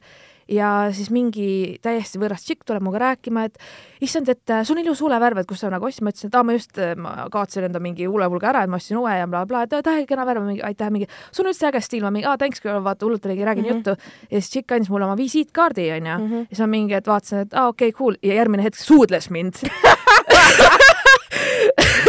[0.50, 3.60] Ja siis mingi täiesti võõras tšikk tuleb minuga rääkima, et
[4.02, 6.38] issand, et äh, sul on ilus huulevärv, et kust sa nagu ostsid, ma ütlesin, et
[6.40, 9.28] aa, ma just, äh, ma kaotasin enda mingi huulepulga ära, et ma ostsin uue ja
[9.30, 12.02] blablabla bla, bla, et tähe kena värv, mingi aitäh, mingi sul on üldse äge stiil,
[12.08, 13.94] ma mingi aa, thanks girl, vaata hullult oligi, räägin mm -hmm.
[13.94, 14.26] juttu.
[14.32, 16.18] ja siis tšikk andis mulle oma visiitkaardi, onju.
[16.40, 18.18] ja siis ma mingi, et vaatasin, et aa, okei okay,, cool.
[18.24, 19.54] Ja järgmine hetk suudles mind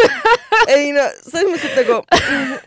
[0.74, 1.96] ei no selles mõttes, et nagu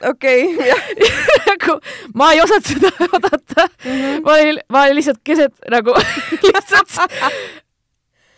[0.10, 0.82] okei okay,, jah.
[1.52, 1.78] nagu
[2.20, 3.92] ma ei osanud seda oodata mm.
[3.92, 4.24] -hmm.
[4.26, 5.96] ma olin, ma olin lihtsalt keset nagu
[6.44, 6.98] lihtsalt.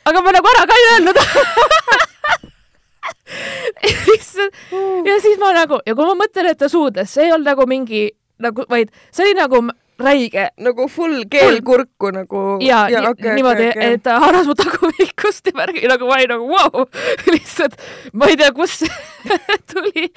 [0.05, 1.17] aga ma nagu ära ka ei öelnud
[5.05, 7.67] ja siis ma nagu ja kui ma mõtlen, et ta suudles, see ei olnud nagu
[7.69, 8.07] mingi
[8.39, 9.63] nagu, vaid see oli nagu
[9.99, 10.49] räige.
[10.57, 12.43] nagu full keel kurku nagu.
[12.61, 13.93] ja, ja okay, niimoodi okay,, okay.
[13.93, 16.85] et ta haaras mu tagumikust ja värgi nagu ma olin nagu vau wow!
[17.33, 17.79] lihtsalt
[18.13, 19.39] ma ei tea, kust see
[19.71, 20.11] tuli.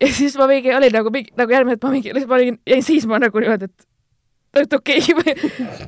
[0.00, 2.86] ja siis ma mingi olin nagu mingi nagu järgmine hetk ma mingi, ma olin, jäin
[2.86, 5.34] seisma nagu niimoodi, et et okei okay,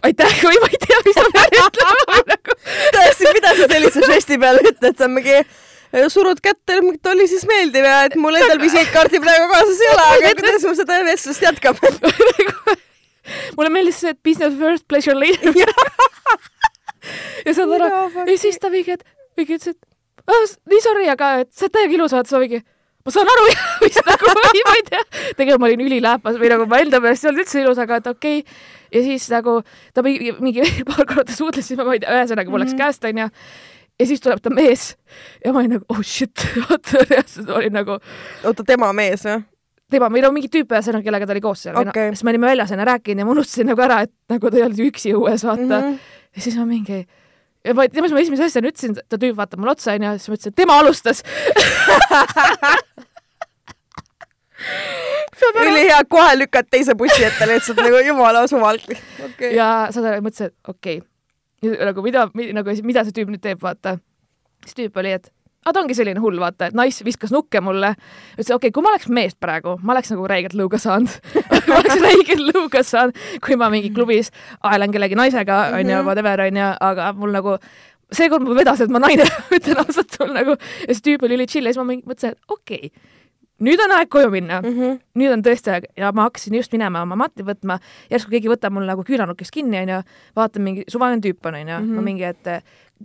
[0.09, 2.59] aitäh või ma ei tea, mis ma pean ütlema nagu.
[2.97, 5.41] tõesti, mida sa sellise žesti peale ütled, sa mingi
[6.13, 10.35] surud kätte, oli siis meeldiv ja et mul endal visiitkaarti praegu kaasas ei ole, aga
[10.41, 11.97] kuidas ma seda vestlust jätkame
[13.57, 15.55] mulle meeldis see, et business first, pleasure later
[17.47, 17.93] ja saad aru,
[18.27, 19.07] ja siis ta mingi, et
[19.39, 22.61] mingi ütles, et oh, nii sorry, aga et sa oled täiega ilus, vaata, sa mingi
[23.07, 23.47] ma saan aru
[23.85, 25.01] vist nagu, ma ei tea,
[25.39, 28.11] tegelikult ma olin üliläpas või nagu ma enda meelest ei olnud üldse ilus, aga et
[28.11, 28.61] okei okay.
[28.95, 29.59] ja siis nagu
[29.97, 32.81] ta mingi, mingi paar korda suudles, siis ma, ma ei tea, ühesõnaga mul läks mm
[32.81, 32.85] -hmm.
[32.85, 33.31] käest, onju
[33.99, 34.91] ja siis tuleb ta mees
[35.45, 37.99] ja ma olin nagu oh shit, vaata reaalselt olin nagu.
[38.45, 39.41] oota, tema mees või?
[39.93, 42.51] Tema või no mingi tüüp ühesõnaga, kellega ta oli koos seal okay., siis me olime
[42.51, 45.45] väljas enne rääkinud ja ma unustasin nagu ära, et nagu ta ei olnud üksi õues,
[45.49, 45.81] vaata mm.
[45.87, 45.95] -hmm.
[46.37, 46.99] ja siis ma mingi
[47.65, 50.29] ja ma, tead, mis ma esimese asjana ütlesin, ta tüüp vaatab mulle otsa onju, siis
[50.29, 51.19] ma ütlesin, et tema alustas
[55.65, 59.55] ülihea, kohe lükkad teise bussi ette lihtsalt nagu jumala suvalt okay..
[59.57, 63.61] ja saad aru, mõtlesin, et okei okay., nagu mida, nagu mida see tüüp nüüd teeb,
[63.63, 63.99] vaata.
[64.67, 65.33] siis tüüp oli, et
[65.65, 67.95] aga ta ongi selline hull, vaata, et naist viskas nukke mulle.
[68.37, 71.13] ütles, okei okay,, kui ma oleks mees praegu, ma oleks nagu räigelt lõuga saanud
[71.69, 76.09] ma oleks räigelt lõuga saanud, kui ma mingi klubis aelan kellegi naisega, onju, mhm.
[76.09, 77.59] whatever, onju, aga mul nagu
[78.15, 79.27] seekord mul vedas, et ma naine
[79.59, 82.59] ütlen ausalt sulle nagu ja see tüüp oli üli chill ja siis ma mõtlesin, et
[82.59, 83.17] okei okay
[83.65, 84.75] nüüd on aeg koju minna mm.
[84.75, 84.99] -hmm.
[85.19, 87.79] nüüd on tõesti aeg ja ma hakkasin just minema oma matti võtma,
[88.11, 90.03] järsku keegi võtab mul nagu küüranukest kinni, onju,
[90.39, 92.05] vaatan mingi suvaline tüüp on, onju, ma mhm.
[92.05, 92.53] mingi, et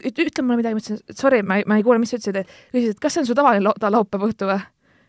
[0.01, 2.95] ütle mulle midagi, ma ütlesin, sorry, ma ei, ma ei kuule, mis sa ütlesid, küsisid,
[2.95, 4.61] et kas see on su tavaline lo laupäeva õhtu või?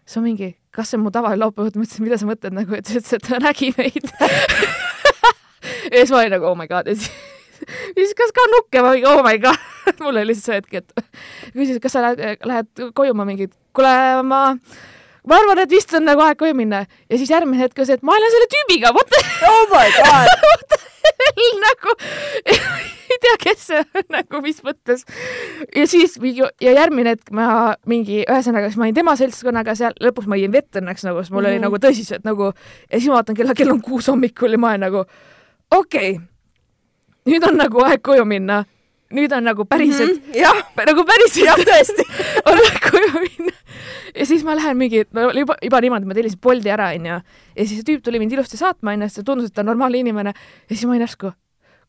[0.05, 2.59] siis ma mingi, kas see on mu tavaline laupäeva õhtu, ma ütlesin, mida sa mõtled
[2.59, 4.13] nagu, et sa ütlesid, et nägi meid.
[5.65, 7.11] Ja siis ma olin nagu oh my god ja siis
[7.99, 9.61] viskas ka nukke, ma mingi oh my god.
[10.03, 13.95] Mul oli lihtsalt see hetk, et küsis, kas sa lähed, lähed koju, ma mingi, kuule,
[14.27, 14.41] ma
[15.29, 17.99] ma arvan, et vist on nagu aeg koju minna ja siis järgmine hetk on see,
[17.99, 20.75] et ma olen selle tüübiga, what the oh my god
[21.65, 21.95] nagu
[23.15, 25.05] ei tea, kes see on nagu, mis mõttes.
[25.77, 29.97] ja siis mingi ja järgmine hetk ma mingi, ühesõnaga, siis ma olin tema seltskonnaga seal,
[30.03, 31.51] lõpuks ma jõin vett õnneks nagu, sest mul mm -hmm.
[31.51, 31.67] oli mhm.
[31.69, 34.87] nagu tõsiselt nagu ja siis ma vaatan kella, kell on kuus hommikul ja ma olen
[34.89, 35.05] nagu
[35.71, 36.21] okei okay,,
[37.31, 38.65] nüüd on nagu aeg koju minna
[39.15, 41.45] nüüd on nagu päriselt mm, -hmm, nagu päriselt.
[41.47, 42.07] jah, tõesti
[42.51, 43.55] on aeg koju minna
[44.15, 47.21] ja siis ma lähen mingi, no juba, juba niimoodi, ma tellisin Bolti ära, onju.
[47.57, 49.73] ja siis see tüüp tuli mind ilusti saatma, onju, sest ta tundus, et ta on
[49.73, 50.35] normaalne inimene.
[50.35, 51.33] ja siis ma olin järsku,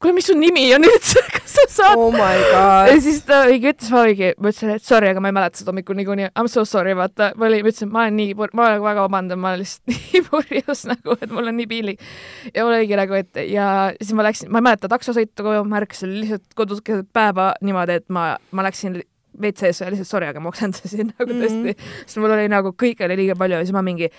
[0.01, 2.17] kuule, mis su nimi on üldse, kas sa saad oh?
[2.17, 5.61] ja siis ta mingi ütles, ma mingi, ma ütlesin, et sorry, aga ma ei mäleta
[5.61, 8.35] seda hommikul niikuinii, I m so sorry, vaata, ma olin, ma ütlesin, ma olen nii,
[8.37, 12.05] ma olen väga vabandan, ma olen lihtsalt nii purjus nagu, et mul on nii piinlik.
[12.51, 13.67] ja mul oligi nagu, et ja
[14.01, 18.01] siis ma läksin, ma ei mäleta taksosõitu koju, ma ärkasin lihtsalt kodus keset päeva niimoodi,
[18.01, 19.01] et ma, ma läksin
[19.41, 21.71] WC-s ja lihtsalt sorry, aga ma oksendasin nagu mm -hmm.
[21.75, 24.09] tõesti, sest mul oli nagu kõike oli liiga palju ja siis ma mingi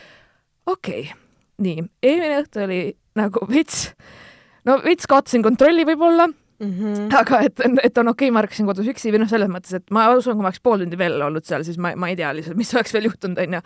[0.67, 1.19] okei okay,,
[1.63, 2.81] nii, eelmine õhtu oli
[3.17, 3.93] nagu veits,
[4.67, 7.17] no veits kaotasin kontrolli võib-olla Mm -hmm.
[7.19, 9.91] aga et, et on okei okay,, ma ärkasin kodus üksi või noh, selles mõttes, et
[9.91, 12.33] ma usun, kui ma oleks pool tundi veel olnud seal, siis ma, ma ei tea
[12.33, 13.61] lihtsalt, mis oleks veel juhtunud, onju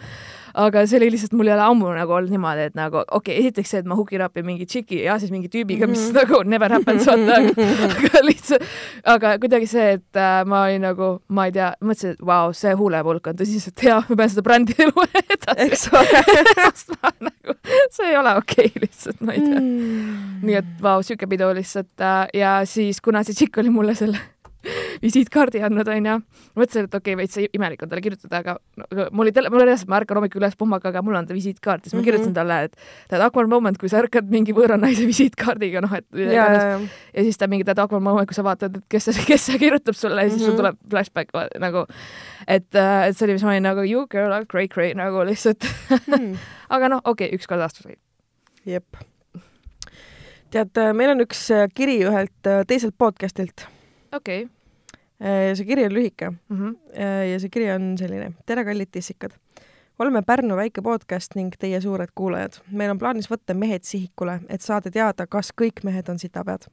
[0.54, 3.44] aga see oli lihtsalt, mul ei ole ammu nagu olnud niimoodi, et nagu okei okay,,
[3.44, 6.18] esiteks see, et ma hookin up'i mingi tšiki ja siis mingi tüübiga, mis mm -hmm.
[6.18, 7.66] nagu never happens, vaata, aga,
[7.98, 8.66] aga lihtsalt,
[9.14, 12.54] aga kuidagi see, et äh, ma olin nagu, ma ei tea, mõtlesin, et vau wow,,
[12.56, 15.66] see huulepulk on tõsiselt hea, ma pean seda brändi elu edasi.
[15.66, 17.56] eks ole nagu,
[17.90, 20.42] see ei ole okei okay, lihtsalt, ma ei tea mm..
[20.42, 23.94] nii et vau wow,, siuke pidu lihtsalt äh, ja siis, kuna see tšikk oli mulle
[23.98, 24.20] selle
[25.04, 26.16] visiitkaardi andnud, onju.
[26.58, 29.62] mõtlesin, et okei okay,, veits imelik on talle kirjutada, aga no, mul oli tele-, mul
[29.62, 32.36] oli reaalselt, ma ärkan hommikul üles puhmaga, mul on ta visiitkaart, siis ma kirjutasin mm
[32.36, 32.40] -hmm.
[32.40, 36.32] talle, et tead, awkward moment, kui sa ärkad mingi võõra naise visiitkaardiga, noh, et ja,
[36.32, 36.80] ja, ja.
[37.14, 39.60] ja siis ta mingi, tead, awkward moment, kui sa vaatad, et kes see, kes see
[39.62, 40.44] kirjutab sulle ja siis mm -hmm.
[40.44, 40.60] sul mhm.
[40.60, 41.86] tuleb flashback nagu,
[42.46, 45.24] et, äh, et see oli, mis ma olin nagu you girl are great, great nagu
[45.24, 45.64] lihtsalt
[46.06, 46.36] mm.
[46.68, 47.96] aga noh, okei okay,, üks kord aastas oli.
[48.66, 49.09] jep
[50.50, 53.66] tead, meil on üks äh, kiri ühelt äh, teiselt podcastilt.
[54.12, 54.48] okei.
[55.20, 56.74] see kiri on lühike Mhm.
[56.96, 58.32] äh, ja see kiri on selline.
[58.46, 59.32] tere, kallid tissikad.
[59.98, 62.60] oleme Pärnu väike podcast ning teie suured kuulajad.
[62.72, 66.66] meil on plaanis võtta mehed sihikule, et saada teada, kas kõik mehed on sitapead.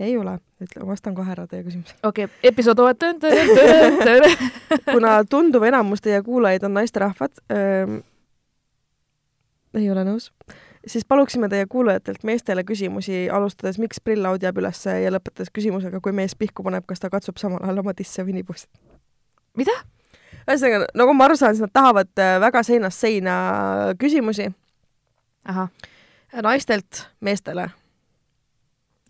[0.00, 1.98] ei ole, ütle, vastan kohe ära teie küsimusele.
[2.02, 3.20] okei, episood ootan.
[4.92, 8.00] kuna tunduv enamus teie kuulajaid on naisterahvad ähm,,
[9.74, 10.32] ei ole nõus,
[10.86, 16.12] siis paluksime teie kuulajatelt meestele küsimusi, alustades, miks prillaud jääb ülesse ja lõpetades küsimusega, kui
[16.16, 18.68] mees pihku paneb, kas ta katsub samal ajal oma tisse või nipust.
[19.56, 19.74] mida?
[20.48, 23.34] ühesõnaga, nagu ma aru saan, siis nad tahavad äh, väga seinast seina
[24.00, 24.48] küsimusi
[26.42, 27.70] naistelt meestele.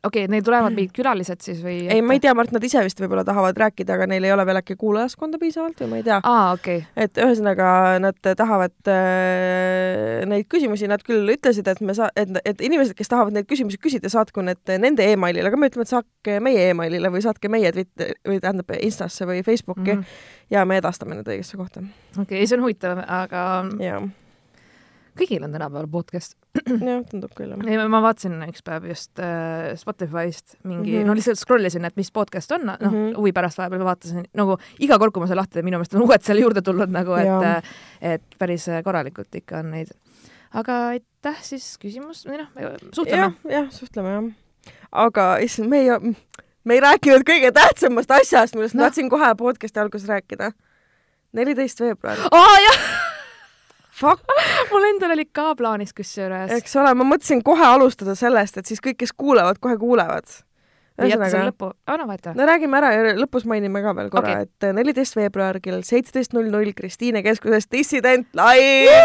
[0.07, 1.77] okei, neil tulevad mingid külalised siis või?
[1.91, 4.47] ei, ma ei tea, Mart, nad ise vist võib-olla tahavad rääkida, aga neil ei ole
[4.49, 6.21] veel äkki kuulajaskonda piisavalt või ma ei tea.
[6.25, 6.85] aa, okei.
[6.97, 12.65] et ühesõnaga nad tahavad äh, neid küsimusi, nad küll ütlesid, et me saa-, et, et
[12.67, 16.39] inimesed, kes tahavad neid küsimusi küsida, saatku need nende emailile, aga me ütleme, et saatke
[16.45, 20.25] meie emailile või saatke meie Twitter või tähendab Instasse või Facebooki mm -hmm.
[20.57, 21.85] ja me edastame need õigesse kohta.
[22.19, 23.45] okei, see on huvitav, aga
[23.83, 24.01] ja,
[25.19, 26.37] kõigil on tänapäeval podcast.
[26.89, 30.97] jah, tundub küll ei, ma vaatasin üks päev just äh, Spotify'st mingi mm.
[30.97, 31.09] -hmm.
[31.09, 32.91] no lihtsalt scroll isin, et mis podcast on, noh mm.
[32.91, 33.17] -hmm.
[33.19, 36.05] huvi pärast vahepeal vaatasin, nagu iga kord, kui ma selle lahti teen, minu meelest on
[36.07, 37.71] uued seal juurde tulnud nagu, et,
[38.15, 39.95] et päris korralikult ikka on neid.
[40.53, 42.51] aga aitäh siis küsimus, või noh,
[42.93, 44.33] suhtleme jah, jah, suhtleme jah.
[44.93, 46.17] aga issand, me ei,
[46.65, 48.81] me ei rääkinud kõige tähtsamast asjast, millest no.
[48.81, 48.85] Noh.
[48.85, 50.53] ma tahtsin kohe podcast'i alguses rääkida.
[51.33, 52.19] neliteist veebruar.
[52.31, 52.83] aa jah,
[54.01, 54.25] Fuck,
[54.73, 56.53] mul endal oli ka plaanis kusjuures.
[56.59, 60.41] eks ole, ma mõtlesin kohe alustada sellest, et siis kõik, kes kuulevad, kohe kuulevad.
[61.01, 62.35] lõppu, aa no vaata.
[62.37, 66.35] no räägime ära ja lõpus mainime ka veel korra okay., et neliteist veebruar kell seitseteist
[66.37, 68.99] null null Kristiine keskuses Dissident live.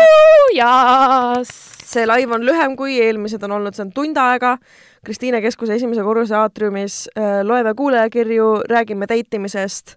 [0.57, 1.53] jaas.
[1.85, 4.57] see live on lühem kui eelmised on olnud, see on tund aega
[5.05, 7.09] Kristiine keskuse esimese korruse aatriumis.
[7.43, 9.95] loeme kuulajakirju, räägime date imisest.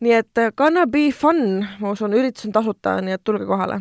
[0.00, 3.80] nii et äh, gonna be fun, ma usun, üritus on tasuta, nii et tulge kohale.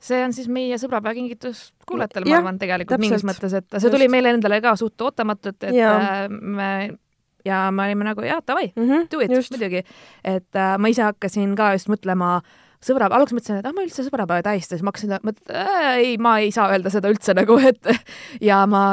[0.00, 4.06] See on siis meie sõbrapäeva kingitus kuulajatele, ma arvan, tegelikult mingis mõttes, et see tuli
[4.06, 4.14] Just.
[4.14, 5.98] meile endale ka suht ootamatult, et Jaa.
[5.98, 6.70] äh, me
[7.46, 8.88] ja me olime nagu jaa, davai, mm.
[8.88, 9.84] -hmm, do it, muidugi.
[10.24, 12.40] et äh, ma ise hakkasin ka just mõtlema
[12.84, 15.54] sõbra, alguses mõtlesin, et ah, ma üldse sõbrapäeva ei tähista, siis ma hakkasin mõtlema, et
[15.54, 17.90] äh, ei, ma ei saa öelda seda üldse nagu, et
[18.50, 18.84] ja ma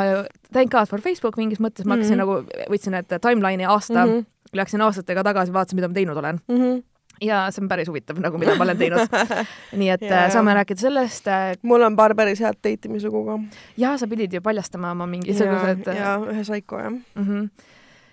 [0.51, 2.49] thank god for Facebook mingis mõttes, ma hakkasin mm -hmm.
[2.49, 4.11] nagu, võtsin need timeline'i aasta mm.
[4.11, 4.25] -hmm.
[4.53, 6.57] läksin aastatega tagasi, vaatasin, mida ma teinud olen mm.
[6.57, 6.83] -hmm.
[7.21, 9.15] Ja see on päris huvitav nagu, mida ma olen teinud.
[9.79, 10.33] nii et Ja, ja, ja.
[10.33, 11.29] saame rääkida sellest.
[11.61, 13.39] mul on paar päris head date imislugu ka.
[13.77, 15.87] ja sa pidid ju paljastama oma mingisugused.
[15.95, 16.91] ja ühe saiko jah.
[16.91, 17.49] Mm -hmm.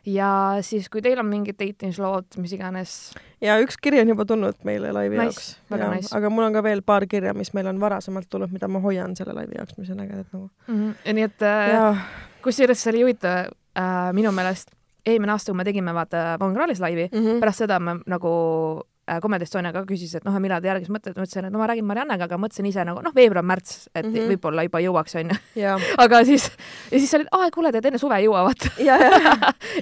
[0.07, 4.55] ja siis, kui teil on mingid daitimislood, mis iganes, ja üks kiri on juba tulnud
[4.65, 5.57] meile laivi Nice, jaoks.
[5.71, 6.17] väga nice.
[6.17, 9.17] aga mul on ka veel paar kirja, mis meil on varasemalt tulnud, mida ma hoian
[9.17, 10.51] selle laivi jaoks, mis on ägedad nagu.
[10.67, 10.75] mm.
[10.75, 10.95] -hmm.
[11.05, 11.97] ja nii et äh, ja,
[12.43, 14.71] kusjuures see oli huvitav äh, minu meelest
[15.07, 17.19] eelmine aasta, kui me tegime vaata Von Krahlis laivi mm.
[17.19, 17.41] -hmm.
[17.41, 18.33] pärast seda me nagu
[18.81, 21.61] äh, Comedy Estonia ka küsis, et noh, millal te järgmist mõtlete, ma ütlesin, et no
[21.61, 24.15] ma räägin Mariannega, aga mõtlesin ise nagu noh, veebruar-märts, et mm.
[24.15, 24.33] -hmm.
[24.33, 25.39] võib-olla juba jõuaks, onju.
[26.05, 26.49] aga siis,
[26.91, 28.73] ja siis olid, aa, kuule, tead enne suve ei jõua, vaata.
[28.89, 29.13] ja, ja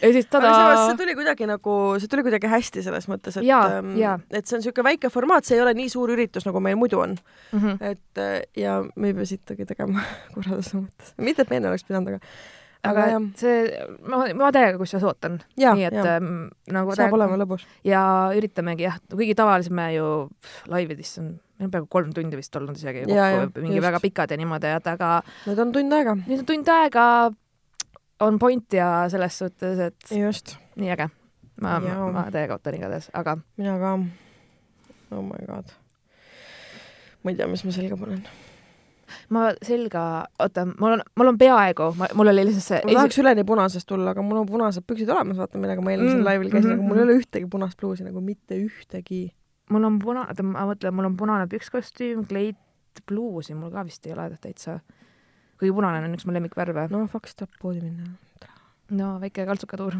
[0.03, 0.97] ja siis samas see tada.
[0.99, 3.93] tuli kuidagi nagu, see tuli kuidagi hästi selles mõttes, et ähm,
[4.31, 7.01] et see on niisugune väike formaat, see ei ole nii suur üritus, nagu meil muidu
[7.01, 7.17] on.
[7.53, 7.77] Mhm.
[7.81, 10.03] et äh, ja me ei pea sittagi tegema
[10.35, 11.15] korralduse mõttes.
[11.19, 12.21] mitte, et me enne oleks pidanud, aga
[12.87, 13.69] aga aga see,
[14.09, 15.39] ma, ma täiega kusjuures ootan.
[15.61, 16.17] Nii et jaa.
[16.17, 17.67] ähm, nagu saab olema lõbus.
[17.87, 18.03] ja
[18.37, 22.57] üritamegi jah, kuigi tavaliselt me ju pff, laividis on, meil on peaaegu kolm tundi vist
[22.57, 23.87] olnud isegi jaa, kokku, mingi just.
[23.89, 25.13] väga pikad ja niimoodi, et aga
[25.47, 26.17] nüüd on tund aega.
[26.25, 27.07] nüüd on tund aega
[28.21, 31.11] on point ja selles suhtes, et just, nii äge.
[31.61, 32.11] ma, Jaa.
[32.13, 33.97] ma täiega ootan igatahes, aga mina ka.
[35.17, 35.77] oh my god.
[37.25, 38.25] ma ei tea, mis ma selga panen.
[39.35, 40.05] Ma selga,
[40.43, 44.15] oota, mul on, mul on peaaegu, mul oli lihtsalt see ma tahaks üleni punasest tulla,
[44.15, 46.81] aga mul on punased püksid olemas, vaata, millega ma eelmisel Mm, laivil käisin mm, -hmm.
[46.81, 47.11] aga mul ei mhm.
[47.11, 49.31] ole ühtegi punast pluusi nagu mitte ühtegi.
[49.71, 52.59] mul on puna-, oota ma mõtlen, mul on punane pükskostüüm, kleit,
[53.07, 54.81] bluusi mul ka vist ei ole täitsa.
[55.59, 56.89] kuigi punane on üks mu lemmikvärve.
[56.91, 58.11] no faks tahab poodi minna
[58.91, 59.95] no väike kaltsukatuur.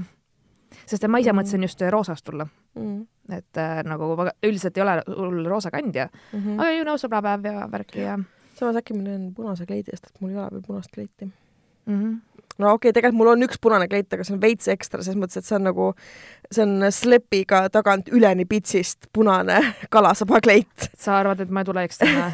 [0.87, 1.39] sest ma ise Mm.
[1.39, 3.07] mõtlesin just roosast tulla, mm..
[3.33, 4.05] et äh, nagu
[4.43, 6.61] üldiselt ei ole hull roosa kandja Mm mm., -hmm.
[6.61, 8.19] aga ju nõus sõbrapäev ja värki ja
[8.61, 11.31] samas äkki ma teen punase kleidi eest, et mul ei ole veel punast kleiti.
[11.87, 12.01] mm.
[12.01, 12.45] -hmm.
[12.59, 15.21] no okei okay,, tegelikult mul on üks punane kleit, aga see on veits ekstra, selles
[15.21, 15.93] mõttes, et see on nagu,
[16.51, 19.61] see on slepiga tagant üleni pitsist punane
[19.95, 20.91] kalasaba-kleit.
[20.97, 22.33] sa arvad, et ma ei tuleks sinna?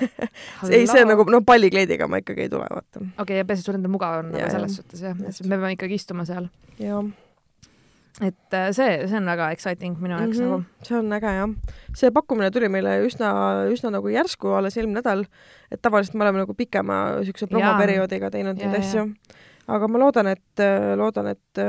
[0.70, 3.00] ei, see on nagu, no pallikleidiga ma ikkagi ei tule, vaata.
[3.00, 5.76] okei okay,, ja peaasi, et sul endal mugav on nagu selles suhtes jah, me peame
[5.78, 6.50] ikkagi istuma seal.
[6.78, 7.06] jah
[8.24, 10.62] et äh, see, see on väga exciting minu jaoks mm -hmm.
[10.62, 10.64] nagu.
[10.82, 11.50] see on äge jah.
[11.94, 13.30] see pakkumine tuli meile üsna,
[13.72, 15.26] üsna nagu järsku alles eelmine nädal,
[15.70, 19.12] et tavaliselt me oleme nagu pikema siukse promoperioodiga teinud neid asju.
[19.68, 20.64] aga ma loodan, et,
[20.96, 21.60] loodan, et,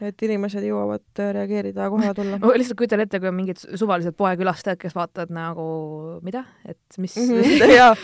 [0.00, 2.38] et inimesed jõuavad äh, reageerida ja kohale tulla.
[2.38, 5.68] ma lihtsalt kujutan ette, kui on mingid suvalised poekülastajad, kes vaatavad nagu
[6.22, 7.22] mida, et mis mm.
[7.22, 7.70] -hmm.
[7.76, 7.94] ja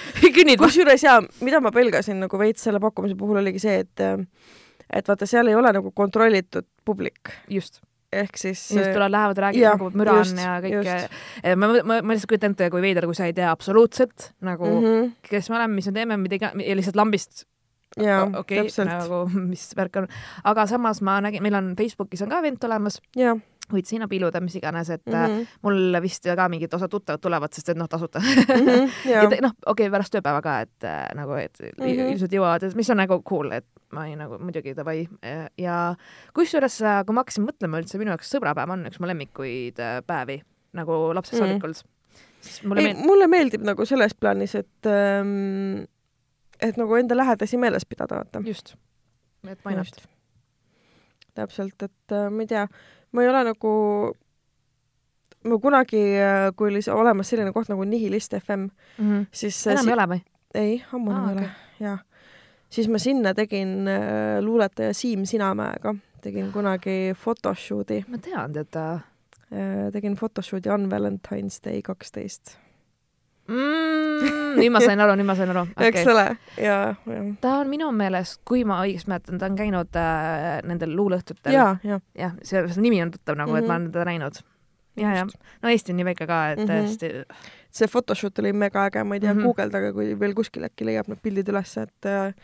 [0.59, 4.07] kusjuures jaa, mida ma pelgasin nagu veits selle pakkumise puhul oligi see, et
[4.93, 7.81] et vaata, seal ei ole nagu kontrollitud publik, just,
[8.13, 11.19] ehk siis inimesed tulevad, lähevad, räägivad nagu müra on just, ja kõik just..
[11.57, 14.79] ma, ma, ma lihtsalt kujutan ette, kui veider, kui sa ei tea absoluutselt nagu mm,
[14.79, 15.13] mm -hmm.
[15.31, 17.47] kes me oleme, mis me teeme, mida iga, ja lihtsalt lambist
[17.97, 20.09] okei okay,, täpselt, nagu mis värk on.
[20.45, 23.01] aga samas ma nägin, meil on Facebookis on ka event olemas,
[23.73, 25.39] võid sinna piiluda, mis iganes, et mm mm -hmm.
[25.41, 29.41] -hmm, mul vist ka mingid osad tuttavad tulevad, sest et noh, tasuta Mhm, jaa et
[29.43, 31.85] noh, okei okay,, pärast tööpäeva ka, et äh, nagu, et mm.
[31.85, 32.13] -hmm.
[32.13, 35.09] ilmselt jõuavad, mis on nagu cool, et ma ei nagu muidugi davai
[35.59, 35.95] ja
[36.35, 40.43] kusjuures, kui ma hakkasin mõtlema üldse, minu jaoks sõbrapäev on üks mu lemmikuid äh, päevi
[40.77, 41.49] nagu lapsest Mhm.
[41.49, 42.69] saadikult mm..
[42.69, 45.87] mulle ei, meeldib, mulle meeldib nagu selles plaanis, et ähm,
[46.61, 48.43] et nagu enda lähedasi meeles pidada, vaata.
[48.47, 48.75] just,
[49.49, 50.09] et not.
[51.35, 52.67] täpselt, et äh, ma ei tea,
[53.13, 53.73] ma ei ole nagu,
[55.47, 56.03] ma kunagi,
[56.57, 58.69] kui oli olemas selline koht nagu Nihilist FM,
[59.33, 60.25] siis enam si ei ole või?
[60.57, 61.99] ei, ammu enam Aa, ei ole, jaa.
[62.71, 68.87] siis ma sinna tegin äh, luuletaja Siim Sinamäega, tegin kunagi photoshoot'i ma tean teda
[69.53, 72.57] äh,, tegin photoshoot'i on Valentine's Day kaksteist
[73.49, 74.57] mm,.
[74.57, 76.27] nüüd ma sain aru, nüüd ma sain aru okay., eks ole,
[76.63, 80.95] ja, ja, ta on minu meelest, kui ma õigesti mäletan, ta on käinud äh, nendel
[80.97, 81.53] luuleõhtutel.
[81.55, 83.65] ja, ja, jah, see, see nimi on tuttav nagu mm, -hmm.
[83.65, 83.83] et ma Mhm.
[83.83, 84.43] olen teda näinud.
[84.97, 85.27] ja, ja
[85.63, 86.69] no Eesti on nii väike ka, et Mhm.
[86.71, 87.25] tõesti
[87.71, 89.39] see photoshoot oli mega äge, ma ei tea mm.
[89.41, 89.45] -hmm.
[89.45, 92.35] guugeldage, kui veel kuskil äkki leiab need pildid ülesse, et äh,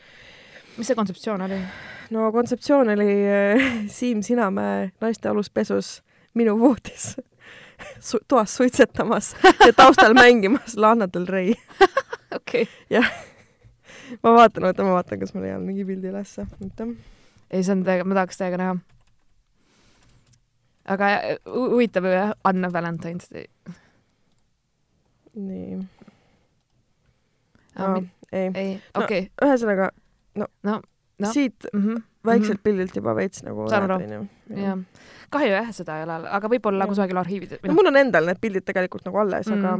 [0.76, 1.60] mis see kontseptsioon oli?
[2.10, 3.62] no kontseptsioon oli äh,
[3.96, 6.02] Siim Sinamäe naiste aluspesus
[6.34, 7.16] minu voodis
[8.08, 9.34] su toas suitsetamas
[9.66, 11.54] ja taustal mängimas Lana Del Rey.
[12.36, 12.68] okei.
[14.22, 16.46] ma vaatan, oota, ma vaatan, kas ma leian mingi pildi ülesse.
[16.62, 16.86] oota.
[17.50, 18.76] ei, see on täiega, ma tahaks täiega näha.
[20.94, 23.46] aga äh, hu- huvitav jah, Anna Valentine's Day.
[25.34, 25.78] nii.
[27.76, 27.96] Ah,
[28.32, 29.30] ei, ei, No, okei.
[29.42, 29.86] ühesõnaga
[30.36, 30.80] no, No,
[31.18, 31.30] no.
[31.32, 31.64] siit
[32.26, 33.70] väikselt pildilt juba veits nagu Mhm.
[33.70, 34.26] Saan aru.
[34.50, 34.78] jah,
[35.32, 36.92] kahju jah, seda ei ole, aga võib-olla Jah.
[36.92, 39.70] kusagil arhiivides no noh, mul on endal need pildid tegelikult nagu alles mm, aga,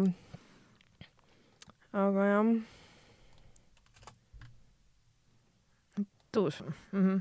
[2.07, 2.47] aga jah
[6.33, 6.62] tuus
[6.93, 7.03] mm.
[7.03, 7.21] -hmm.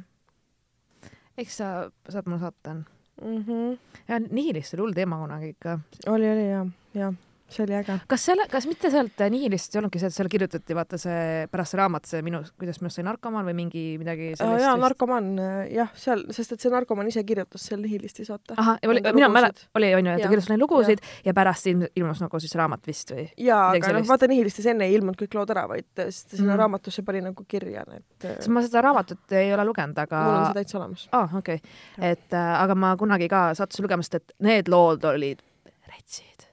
[1.37, 2.73] eks sa saad mulle saata.
[2.73, 3.43] mm.
[3.43, 3.77] -hmm.
[4.07, 5.79] ja Nihilist oli hull teema kunagi ikka.
[6.07, 7.13] oli, oli ja, ja
[7.55, 7.97] see oli äge.
[8.11, 11.75] kas selle, kas mitte sealt Nihilist ei olnudki see, et seal kirjutati vaata see pärast
[11.75, 15.29] see raamat, see minu, kuidas minust sai narkomaan või mingi midagi sellist jaa, narkomaan,
[15.71, 18.55] jah, seal, sest et see narkomaan ise kirjutas seal Nihilisti saate.
[18.57, 21.85] ahah, oli, mina mäletan, oli onju, et ta kirjutas neid lugusid ja, ja pärast ilm,
[21.95, 23.27] ilmus nagu siis raamat vist või?
[23.49, 26.53] jaa, aga noh, vaata Nihilistis enne ei ilmunud kõik lood ära, vaid sest ta sinna
[26.53, 26.61] mm.
[26.63, 28.05] raamatusse pani nagu kirja need.
[28.23, 31.07] sest ma seda raamatut ei ole lugenud, aga mul on see täitsa olemas.
[31.11, 34.71] aa ah,, okei okay., et äh, aga ma kunagi ka sattusin lugema, sest et need
[34.71, 35.43] lood olid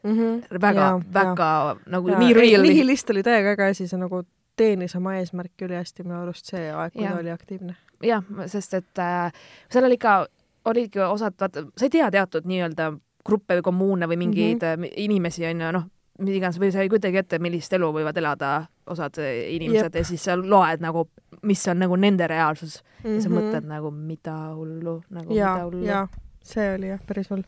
[0.03, 0.11] mm.
[0.11, 0.61] -hmm.
[0.61, 2.63] väga, väga nagu nii real.
[2.63, 4.23] Nihilist oli täiega äge asi, see nagu
[4.57, 7.77] teenis oma eesmärki ülihästi minu arust see aeg, kui ta oli aktiivne.
[8.03, 9.33] jah, sest et äh,
[9.71, 10.27] seal oli ikka,
[10.65, 12.93] olidki osad, vaata, sa ei tea teatud nii-öelda
[13.27, 14.83] gruppe või kommuune või mingeid mm.
[14.83, 14.93] -hmm.
[14.97, 15.87] inimesi onju, noh,
[16.19, 18.53] mis iganes või sa ei kujutagi ette, millist elu võivad elada
[18.91, 20.01] osad äh, inimesed Jep.
[20.01, 21.09] ja siis sa loed nagu,
[21.43, 23.15] mis on nagu nende reaalsus mm -hmm.
[23.15, 23.39] ja sa Mhm.
[23.39, 25.85] mõtled nagu mida hullu, nagu ja mida, hullu.
[25.85, 26.09] ja
[26.43, 27.43] see oli jah, päris hull.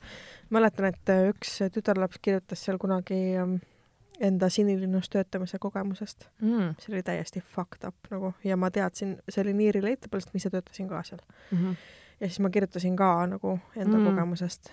[0.51, 3.57] mäletan, et äh, üks tütarlaps kirjutas seal kunagi ähm,
[4.21, 9.43] enda sinilinnus töötamise kogemusest, Mm see oli täiesti fucked up nagu ja ma teadsin, see
[9.45, 11.75] oli nii relatable, sest ma ise töötasin ka seal -hmm.
[12.21, 14.03] ja siis ma kirjutasin ka nagu enda Mm.
[14.03, 14.11] mm.
[14.11, 14.71] kogemusest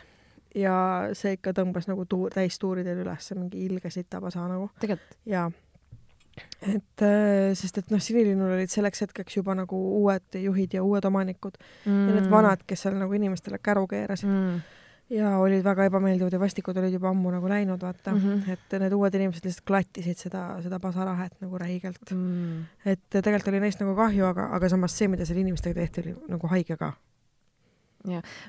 [0.56, 0.74] ja
[1.14, 5.50] see ikka tõmbas nagu tuur, täistuuridel üles mingi ilge sitapasa nagu tegelikult ja
[6.62, 11.06] et äh, sest et noh, Sinilinnul olid selleks hetkeks juba nagu uued juhid ja uued
[11.06, 12.08] omanikud mm.
[12.08, 14.60] ja need vanad, kes seal nagu inimestele käru keerasid mm.
[15.10, 18.18] Ja olid väga ebameeldivad ja vastikud olid juba ammu nagu läinud, vaata mm.
[18.18, 18.40] Mhm.
[18.40, 18.52] -hmm.
[18.54, 22.12] et need uued inimesed lihtsalt klattisid seda, seda pasarahet nagu räigelt.
[22.12, 22.66] Mm.
[22.86, 26.16] et tegelikult oli neist nagu kahju, aga, aga samas see, mida seal inimestega tehti, oli
[26.28, 26.94] nagu haige ka.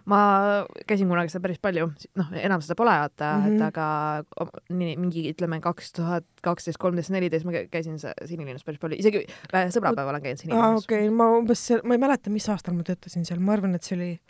[0.05, 0.19] ma
[0.87, 3.47] käisin kunagi seda päris palju, noh, enam seda pole vaata mm, -hmm.
[3.49, 3.57] Mhm.
[3.57, 8.65] et aga o- nii mingi ütleme kaks tuhat kaksteist, kolmteist, neliteist ma kä- käisin Sinilinnas
[8.65, 10.85] päris palju, isegi äh, sõbrapäeval olen käinud Sinilinnas.
[10.85, 13.83] okei okay., ma umbes, ma ei mäleta, mis aastal ma töötasin seal, ma arvan, et
[13.83, 14.21] see oli,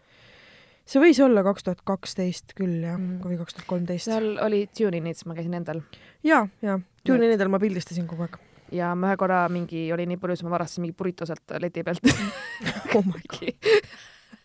[0.88, 4.08] see võis olla kaks tuhat kaksteist küll jah mm., või kaks tuhat kolmteist.
[4.08, 5.82] seal oli Tuninits, ma käisin endal
[6.26, 8.38] ja, ja Tuninidel ma pildistasin kogu aeg.
[8.74, 12.08] ja ma ühe korra mingi oli nii purjus, ma varastasin mingi burrito sealt leti pealt
[12.96, 13.70] oh my god.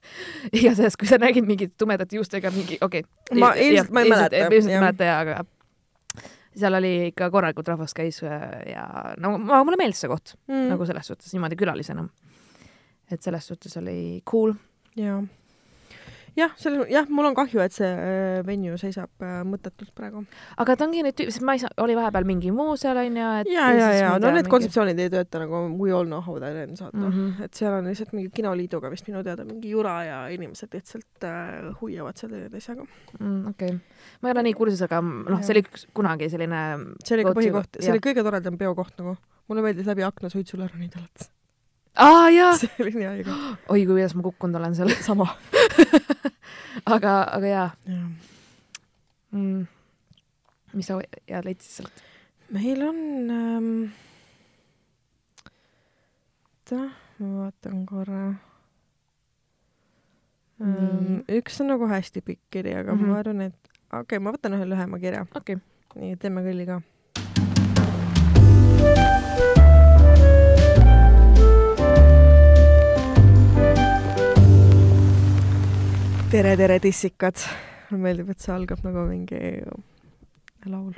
[0.60, 3.40] igatahes, kui sa nägid mingit tumedate juustega mingi, okei okay..
[3.40, 5.44] Ma ilmselt ma ei mäleta, ilmselt ei mäleta jaa, aga
[6.60, 8.86] seal oli ikka korralikult rahvast käis äh, ja
[9.22, 10.68] no ma, mulle meeldis see koht mm.
[10.74, 12.06] nagu selles suhtes niimoodi külalisena.
[13.12, 14.54] et selles suhtes oli cool.
[15.00, 15.22] jaa.
[16.38, 20.24] jah, selles, jah, mul on kahju, et see äh, venue seisab äh, mõttetult praegu.
[20.62, 23.28] aga ta ongi nüüd tüüp, sest ma ei saa, oli vahepeal mingi muu seal onju,
[23.44, 26.58] et ja, ja, ja no need kontseptsioonid ei tööta nagu We all know how that
[26.64, 27.12] ends, vaata mm.
[27.12, 27.44] -hmm.
[27.46, 31.70] et seal on lihtsalt mingi kinoliiduga vist minu teada mingi jura ja inimesed lihtsalt äh,
[31.82, 32.88] huiavad selle asjaga.
[33.20, 33.48] mm,.
[33.54, 33.80] okei okay.,
[34.22, 36.64] ma ei ole nii kursis, aga noh, see oli kunagi selline
[37.04, 39.16] see oli ka põhikoht, see oli kõige toredam peokoht nagu.
[39.48, 41.30] mulle meeldis läbi akna suitsule ronida alati.
[41.96, 43.32] Aa jaa, see oli nii haige.
[43.70, 45.28] oi kui kuidas ma kukkunud olen seal, sama.
[46.96, 48.08] aga, aga jaa jah.
[49.32, 49.66] mm..
[50.74, 52.04] mis sa ja leidsid sealt?
[52.54, 52.98] meil on
[53.34, 53.70] ähm...,
[56.64, 56.82] oota,
[57.20, 58.24] ma vaatan korra
[60.62, 61.22] ähm,.
[61.30, 63.06] üks on nagu hästi pikk kiri, aga mm Mhm.
[63.06, 63.14] -hmm.
[63.14, 65.28] ma arvan, et okei okay,, ma võtan ühe lühema kirja.
[65.36, 66.82] okei okay., nii, teeme kõlli ka.
[76.34, 77.38] tere, tere, tissikad.
[77.92, 79.40] mulle meeldib, et see algab nagu mingi
[80.66, 80.94] laul.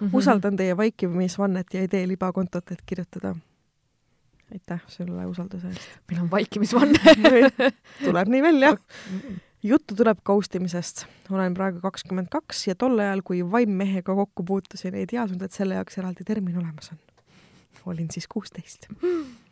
[0.00, 0.12] Mhm.
[0.14, 3.34] usaldan teie vaikimisvannet ja ei tee libakontot, et kirjutada.
[4.52, 5.88] aitäh sulle usalduse eest.
[6.08, 7.00] meil on vaikimisvanne.
[8.04, 8.76] tuleb nii välja.
[9.62, 11.06] juttu tuleb ghost imisest.
[11.30, 15.74] olen praegu kakskümmend kaks ja tol ajal, kui vaimmehega kokku puutusin, ei teadnud, et selle
[15.74, 17.02] jaoks eraldi termin olemas on.
[17.86, 18.86] olin siis kuusteist.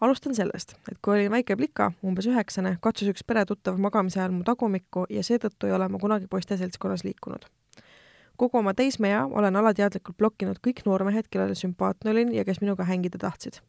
[0.00, 4.44] alustan sellest, et kui olin väike plika, umbes üheksane, katsus üks peretuttav magamise ajal mu
[4.44, 7.46] tagumikku ja seetõttu ei ole ma kunagi poiste seltskonnas liikunud.
[8.36, 13.18] kogu oma teismeea olen alateadlikult blokkinud kõik noormehed, kellele sümpaatne olin ja kes minuga hängida
[13.18, 13.60] tahtsid.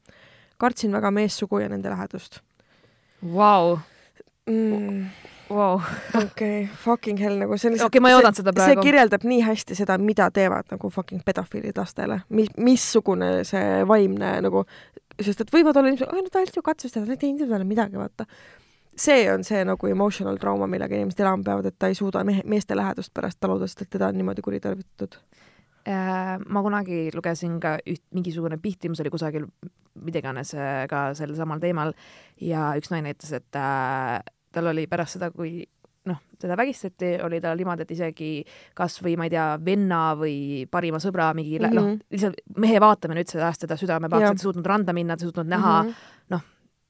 [0.58, 2.42] kartsin väga meessugu ja nende lähedust
[3.22, 3.80] Vau,
[5.50, 5.80] vau.
[6.16, 8.86] okei okay,, fucking hell, nagu see on okei, ma ei oodanud seda see praegu.
[8.88, 14.64] kirjeldab nii hästi seda, mida teevad nagu fucking pedofiilid lastele, mis, missugune see vaimne nagu,
[15.16, 17.68] sest et võivad olla inimesed, no ta ainult ju katsus teda, ta ei teinud talle
[17.68, 18.28] midagi, vaata.
[18.98, 22.43] see on see nagu emotional trauma, millega inimesed elama peavad, et ta ei suuda mehe,
[22.45, 25.20] meeste lähedust pärast taluda, sest et teda on niimoodi kuritarvitatud.
[25.88, 29.45] Äh, ma kunagi lugesin ka üht, mingisugune pihtimus oli kusagil,
[30.04, 31.93] mida iganes äh, ka sel samal teemal
[32.43, 34.18] ja üks naine ütles, et äh,
[34.58, 35.62] tal oli pärast seda, kui
[36.08, 38.32] noh, teda vägistati, oli tal niimoodi, et isegi
[38.78, 41.76] kas või ma ei tea, venna või parima sõbra mingi mm -hmm.
[41.76, 45.18] noh Mhm., lihtsalt mehe vaatamine ütles ajast teda südame pahaks, et ei suutnud randa minna,
[45.18, 46.14] ta ei suutnud näha mm, -hmm.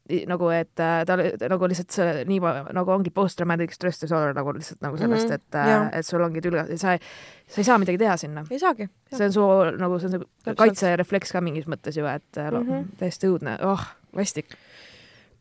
[0.10, 1.18] I- nagu et äh, ta
[1.50, 2.40] nagu lihtsalt see nii
[2.74, 5.88] nagu ongi post-traumatic stress disorder nagu lihtsalt nagu sellest Mhm, mm, -hmm.
[5.88, 7.00] et et sul ongi tülga, sa ei,
[7.48, 8.46] sa ei saa midagi teha sinna.
[8.52, 8.88] ei saagi.
[9.14, 9.42] see on su
[9.78, 10.12] nagu see on
[10.46, 12.68] see kaitserefleks ka mingis mõttes ju, et mm.
[12.70, 12.86] -hmm.
[12.98, 13.84] täiesti õudne, oh,
[14.16, 14.56] vastik.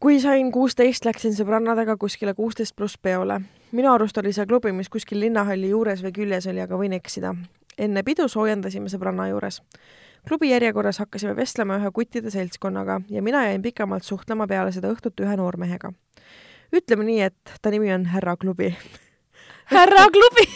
[0.01, 3.41] Kui sain kuusteist, läksin sõbrannadega kuskile kuusteist pluss peole.
[3.73, 7.35] minu arust oli see klubi, mis kuskil linnahalli juures või küljes oli, aga võin eksida.
[7.79, 9.63] enne pidu soojendasime sõbranna juures.
[10.29, 15.21] klubi järjekorras hakkasime vestlema ühe kuttide seltskonnaga ja mina jäin pikemalt suhtlema peale seda õhtut
[15.21, 15.93] ühe noormehega.
[16.73, 18.77] ütleme nii, et ta nimi on Härra Klubi.
[19.67, 20.47] härra klubi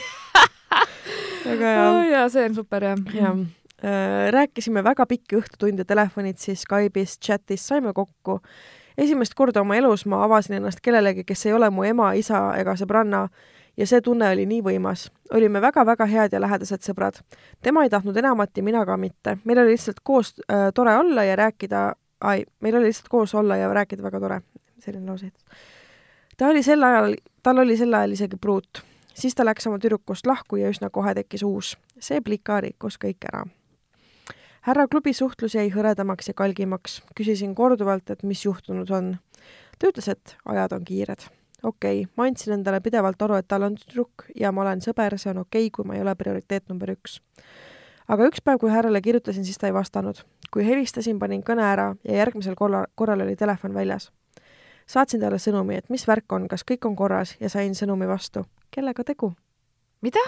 [1.44, 2.04] väga hea oh,.
[2.10, 3.00] jaa, see on super jah.
[3.14, 3.40] jah,
[4.36, 8.40] rääkisime väga pikki õhtutunde telefonitsi, Skype'is, chatis, saime kokku.
[9.00, 12.76] Esimest korda oma elus ma avasin ennast kellelegi, kes ei ole mu ema, isa ega
[12.76, 13.26] sõbranna
[13.76, 15.08] ja see tunne oli nii võimas.
[15.32, 17.20] olime väga-väga head ja lähedased sõbrad.
[17.62, 19.38] tema ei tahtnud enamat ja mina ka mitte.
[19.44, 23.56] meil oli lihtsalt koos äh, tore olla ja rääkida, ai, meil oli lihtsalt koos olla
[23.56, 24.40] ja rääkida väga tore.
[24.78, 25.32] selline lause.
[26.36, 28.82] ta oli sel ajal, tal oli sel ajal isegi pruut.
[29.14, 31.78] siis ta läks oma tüdrukust lahku ja üsna kohe tekkis uus.
[31.98, 33.44] see plika rikkus kõik ära
[34.60, 37.02] härra klubi suhtlus jäi hõredamaks ja kalgimaks.
[37.16, 39.16] küsisin korduvalt, et mis juhtunud on.
[39.78, 41.24] ta ütles, et ajad on kiired.
[41.62, 45.18] okei okay,, ma andsin endale pidevalt aru, et tal on tüdruk ja ma olen sõber,
[45.18, 47.20] see on okei okay,, kui ma ei ole prioriteet number üks.
[48.08, 50.24] aga üks päev, kui härrale kirjutasin, siis ta ei vastanud.
[50.50, 54.12] kui helistasin, panin kõne ära ja järgmisel korral, korral oli telefon väljas.
[54.86, 58.44] saatsin talle sõnumi, et mis värk on, kas kõik on korras ja sain sõnumi vastu.
[58.70, 59.32] kellega tegu?
[60.02, 60.20] mida?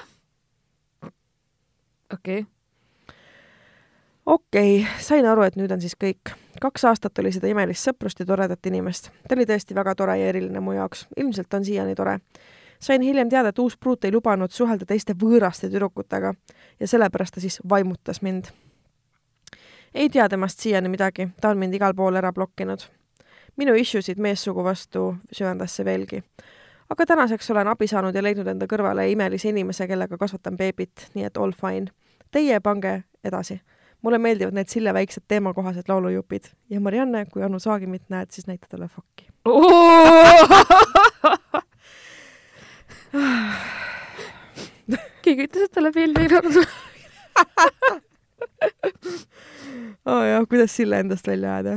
[2.13, 2.52] okei okay.,
[4.27, 6.35] okei okay,, sain aru, et nüüd on siis kõik.
[6.61, 9.11] kaks aastat oli seda imelist sõprust ja toredat inimest.
[9.29, 12.19] ta oli tõesti väga tore ja eriline mu jaoks, ilmselt on siiani tore.
[12.81, 16.35] sain hiljem teada, et uus pruut ei lubanud suhelda teiste võõraste tüdrukutega
[16.81, 18.45] ja sellepärast ta siis vaimutas mind.
[19.95, 22.87] ei tea temast siiani midagi, ta on mind igal pool ära blokkinud.
[23.57, 26.23] minu issue'sid meessugu vastu süvendas see veelgi.
[26.91, 31.25] aga tänaseks olen abi saanud ja leidnud enda kõrvale imelise inimese, kellega kasvatan beebit, nii
[31.25, 31.91] et all fine.
[32.31, 33.61] Teie pange edasi
[34.03, 38.67] mulle meeldivad need Sille väiksed teemakohased laulujupid ja Marianne, kui Anu Saagimit näed, siis näita
[38.71, 39.29] talle fakki.
[45.23, 46.33] keegi ütles, et talle meeldib.
[50.07, 51.77] oo oh jah, kuidas Sille endast välja ajada.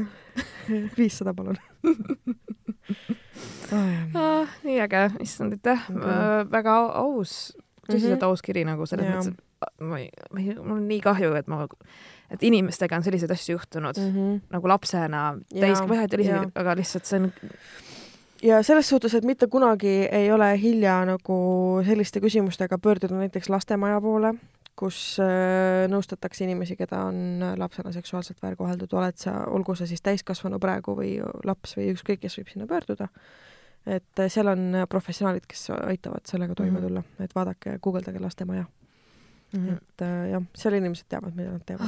[0.98, 1.58] viissada palun
[4.16, 5.82] ah, nii äge, issand aitäh
[6.52, 8.26] väga aus, tõsiselt -hmm.
[8.26, 9.40] aus kiri nagu selles mõttes, et
[9.82, 11.66] ma ei, ma ei, mul on nii kahju, et ma,
[12.34, 14.40] et inimestega on selliseid asju juhtunud mm -hmm.
[14.56, 17.32] nagu lapsena, täiskasvanud isegi, aga lihtsalt see on
[18.44, 21.38] ja selles suhtes, et mitte kunagi ei ole hilja nagu
[21.86, 24.34] selliste küsimustega pöörduda näiteks lastemaja poole,
[24.76, 30.60] kus äh, nõustatakse inimesi, keda on lapsena seksuaalselt väärkoheldud, oled sa, olgu sa siis täiskasvanu
[30.60, 33.08] praegu või laps või ükskõik, kes võib sinna pöörduda.
[33.86, 36.88] Et äh, seal on professionaalid, kes aitavad sellega toime mhm.
[36.88, 38.68] tulla, et vaadake, guugeldage lastemaja
[39.56, 39.68] mm.
[39.68, 39.78] -hmm.
[39.78, 41.88] et äh, jah, seal inimesed teavad, mida nad teevad.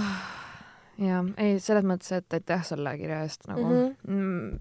[0.97, 3.93] ja ei, selles mõttes, et aitäh selle kirja eest nagu mhm.
[4.07, 4.17] mm.
[4.17, 4.59] -hmm.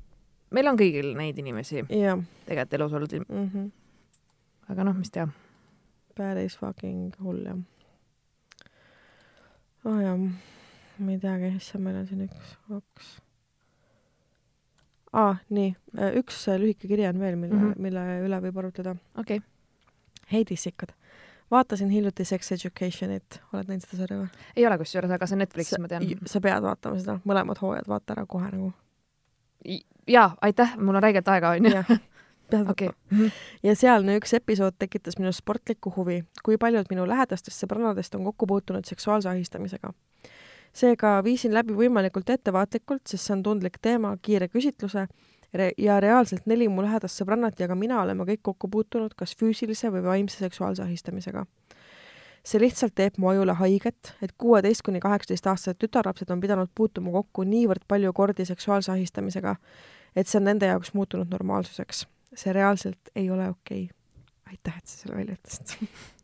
[0.50, 2.18] meil on kõigil neid inimesi yeah.
[2.46, 3.50] tegelikult elus olnud mm.
[3.54, 3.70] -hmm.
[4.68, 5.28] aga noh, mis teha.
[6.16, 7.58] päris fucking hull jah.
[9.84, 10.18] oh jah,
[10.98, 13.16] ma ei teagi, issand, meil on siin üks, kaks
[15.16, 17.82] aa, nii, äh, üks äh, lühike kiri on veel, mille mm, -hmm.
[17.82, 18.96] mille üle võib arutleda.
[19.16, 19.52] okei okay..
[20.32, 20.90] Heidi Sikkad.
[21.50, 24.48] Vaatasin hiljuti Sex Educationit, oled näinud seda sarja või?
[24.56, 26.08] ei ole kusjuures, aga see on Netflixis, ma tean.
[26.26, 28.72] sa pead vaatama seda, mõlemad hooajad, vaata ära kohe nagu.
[30.08, 31.72] jaa, aitäh, mul on räigelt aega, onju
[32.50, 32.88] pead okay.
[32.88, 33.30] vaatama.
[33.62, 38.46] ja sealne üks episood tekitas minus sportlikku huvi, kui paljud minu lähedastest sõbrannadest on kokku
[38.46, 39.94] puutunud seksuaalse ahistamisega
[40.76, 45.06] seega viisin läbi võimalikult ettevaatlikult, sest see on tundlik teema, kiire küsitluse
[45.56, 49.34] re ja reaalselt neli mu lähedast sõbrannat ja ka mina oleme kõik kokku puutunud kas
[49.36, 51.46] füüsilise või vaimse seksuaalse ahistamisega.
[52.46, 57.10] see lihtsalt teeb mu ajule haiget, et kuueteist kuni kaheksateist aastased tütarlapsed on pidanud puutuma
[57.10, 59.56] kokku niivõrd palju kordi seksuaalse ahistamisega,
[60.16, 62.06] et see on nende jaoks muutunud normaalsuseks.
[62.34, 64.52] see reaalselt ei ole okei okay..
[64.52, 65.78] aitäh, et sa selle välja ütlesid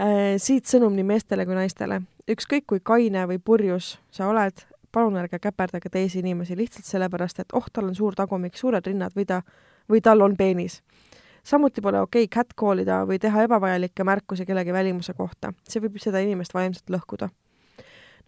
[0.00, 2.00] Äh, siit sõnum nii meestele kui naistele.
[2.30, 4.62] ükskõik kui kaine või purjus sa oled,
[4.92, 9.16] palun ärge käperdage teisi inimesi lihtsalt sellepärast, et oh, tal on suur tagumik, suured rinnad
[9.16, 9.42] või ta,
[9.90, 10.82] või tal on peenis.
[11.44, 15.98] samuti pole okei okay catcall ida või teha ebavajalikke märkusi kellegi välimuse kohta, see võib
[15.98, 17.28] seda inimest vaimselt lõhkuda.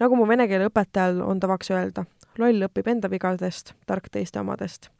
[0.00, 2.04] nagu mu vene keele õpetajal on tavaks öelda,
[2.38, 4.90] loll õpib enda vigadest, tark teiste omadest.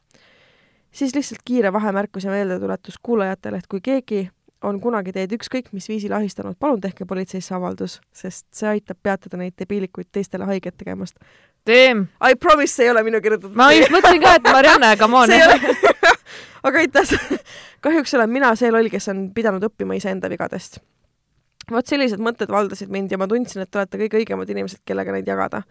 [0.93, 4.31] siis lihtsalt kiire vahemärkus ja meeldetuletus kuulajatele, et kui keegi
[4.65, 9.39] on kunagi teid ükskõik mis viisil ahistanud, palun tehke politseisse avaldus, sest see aitab peatada
[9.41, 11.19] neid debiilikuid teistele haiget tegemast.
[11.65, 12.07] Teem!
[12.21, 13.57] I promise, see ei ole minu kirjutatud.
[13.57, 15.35] ma just mõtlesin ka, et Marianne, come on.
[16.69, 17.15] aga aitäh.
[17.85, 20.81] kahjuks olen mina see loll, kes on pidanud õppima iseenda vigadest.
[21.71, 25.13] vot sellised mõtted valdasid mind ja ma tundsin, et te olete kõige õigemad inimesed, kellega
[25.13, 25.63] neid jagada.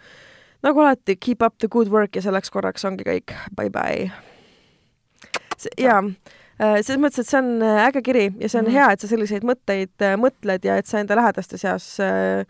[0.64, 3.36] nagu alati, keep up the good work ja selleks korraks ongi kõik.
[3.56, 4.12] Bye-bye.
[5.78, 6.02] jaa
[6.62, 8.78] Äh, selles mõttes, et see on äh, äge kiri ja see on mm -hmm.
[8.78, 12.46] hea, et sa selliseid mõtteid äh, mõtled ja et sa enda lähedaste seas äh,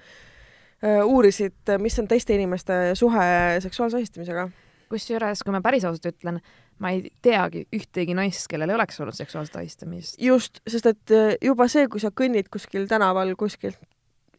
[0.84, 3.26] uurisid, mis on teiste inimeste suhe
[3.64, 4.50] seksuaalse ahistamisega.
[4.94, 6.36] kusjuures, kui ma päris ausalt ütlen,
[6.84, 10.20] ma ei teagi ühtegi naist, kellel ei oleks olnud seksuaalset ahistamist.
[10.22, 13.80] just, sest et juba see, kui sa kõnnid kuskil tänaval kuskilt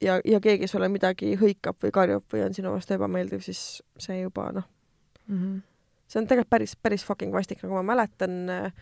[0.04, 4.20] ja, ja keegi sulle midagi hõikab või karjub või on sinu vastu ebameeldiv, siis see
[4.20, 4.68] juba noh
[5.26, 5.62] mm -hmm.,
[6.06, 8.72] see on tegelikult päris, päris fucking vastik, nagu ma mäletan äh,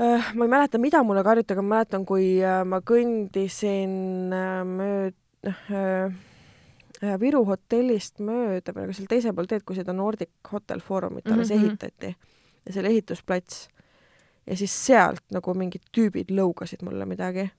[0.00, 4.62] Äh, ma ei mäleta, mida mulle karjuti, aga ma mäletan, kui äh, ma kõndisin äh,
[4.66, 5.14] mööda,
[5.44, 5.66] noh,
[7.20, 11.50] Viru hotellist mööda või nagu seal teisel pool teed, kui seda Nordic Hotel Forumit alles
[11.50, 11.66] mm -hmm.
[11.68, 12.16] ehitati
[12.66, 13.68] ja seal ehitusplats
[14.46, 17.50] ja siis sealt nagu mingid tüübid lõugasid mulle midagi.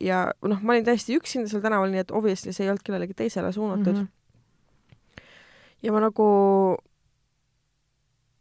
[0.00, 3.14] ja noh, ma olin täiesti üksinda seal tänaval, nii et obviously see ei olnud kellelegi
[3.14, 4.02] teisele suunatud mm.
[4.02, 5.22] -hmm.
[5.82, 6.26] ja ma nagu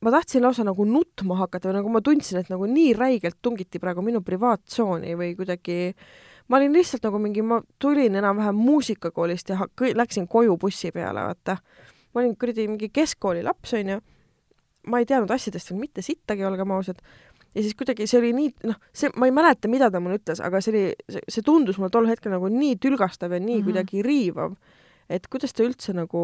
[0.02, 3.80] ma tahtsin lausa nagu nutma hakata või nagu ma tundsin, et nagu nii räigelt tungiti
[3.80, 5.96] praegu minu privaattsooni või kuidagi
[6.48, 11.58] ma olin lihtsalt nagu mingi, ma tulin enam-vähem muusikakoolist ja läksin koju bussi peale, vaata.
[12.14, 14.00] ma olin kuradi mingi keskkooli laps, onju.
[14.88, 17.02] ma ei teadnud asjadest veel mitte sittagi, olgem ausad.
[17.56, 20.42] ja siis kuidagi see oli nii, noh, see, ma ei mäleta, mida ta mulle ütles,
[20.44, 23.66] aga see oli, see tundus mulle tol hetkel nagu nii tülgastav ja nii mm -hmm.
[23.66, 24.58] kuidagi riivav
[25.10, 26.20] et kuidas ta üldse nagu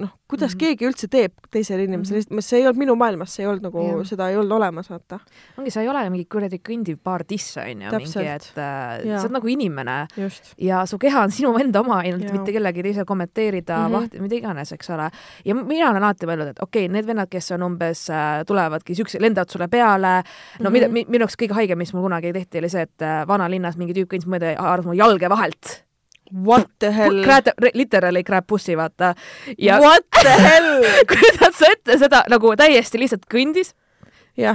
[0.00, 0.60] noh, kuidas mm -hmm.
[0.60, 2.40] keegi üldse teeb teisele inimesele mm, -hmm.
[2.40, 5.18] see ei olnud minu maailmas, see ei olnud nagu yeah., seda ei olnud olemas, vaata.
[5.58, 9.36] ongi, sa ei ole mingi kuradi kõndiv paar tisse, onju, mingi, et äh, sa oled
[9.36, 10.54] nagu inimene Just.
[10.58, 14.00] ja su keha on sinu enda oma, ainult mitte kellegi teise kommenteerida mm, -hmm.
[14.00, 15.10] vaht-, mida iganes, eks ole.
[15.44, 18.94] ja mina olen alati mõelnud, et okei okay,, need vennad, kes on umbes äh,, tulevadki
[18.94, 20.22] siukse, lendavad sulle peale,
[20.60, 20.88] no mm -hmm.
[20.88, 23.92] mida, minu jaoks kõige haigem, mis mul kunagi tehti, oli see, et äh, vanalinnas mingi
[23.92, 25.83] tüüp kõndis mööda ja haaras mu jalge vahelt
[26.32, 27.22] What the hell?
[27.22, 29.14] Grab, literally grab bussi, vaata.
[29.84, 30.84] What the hell?
[31.10, 33.74] kujutad sa ette seda nagu täiesti lihtsalt kõndis,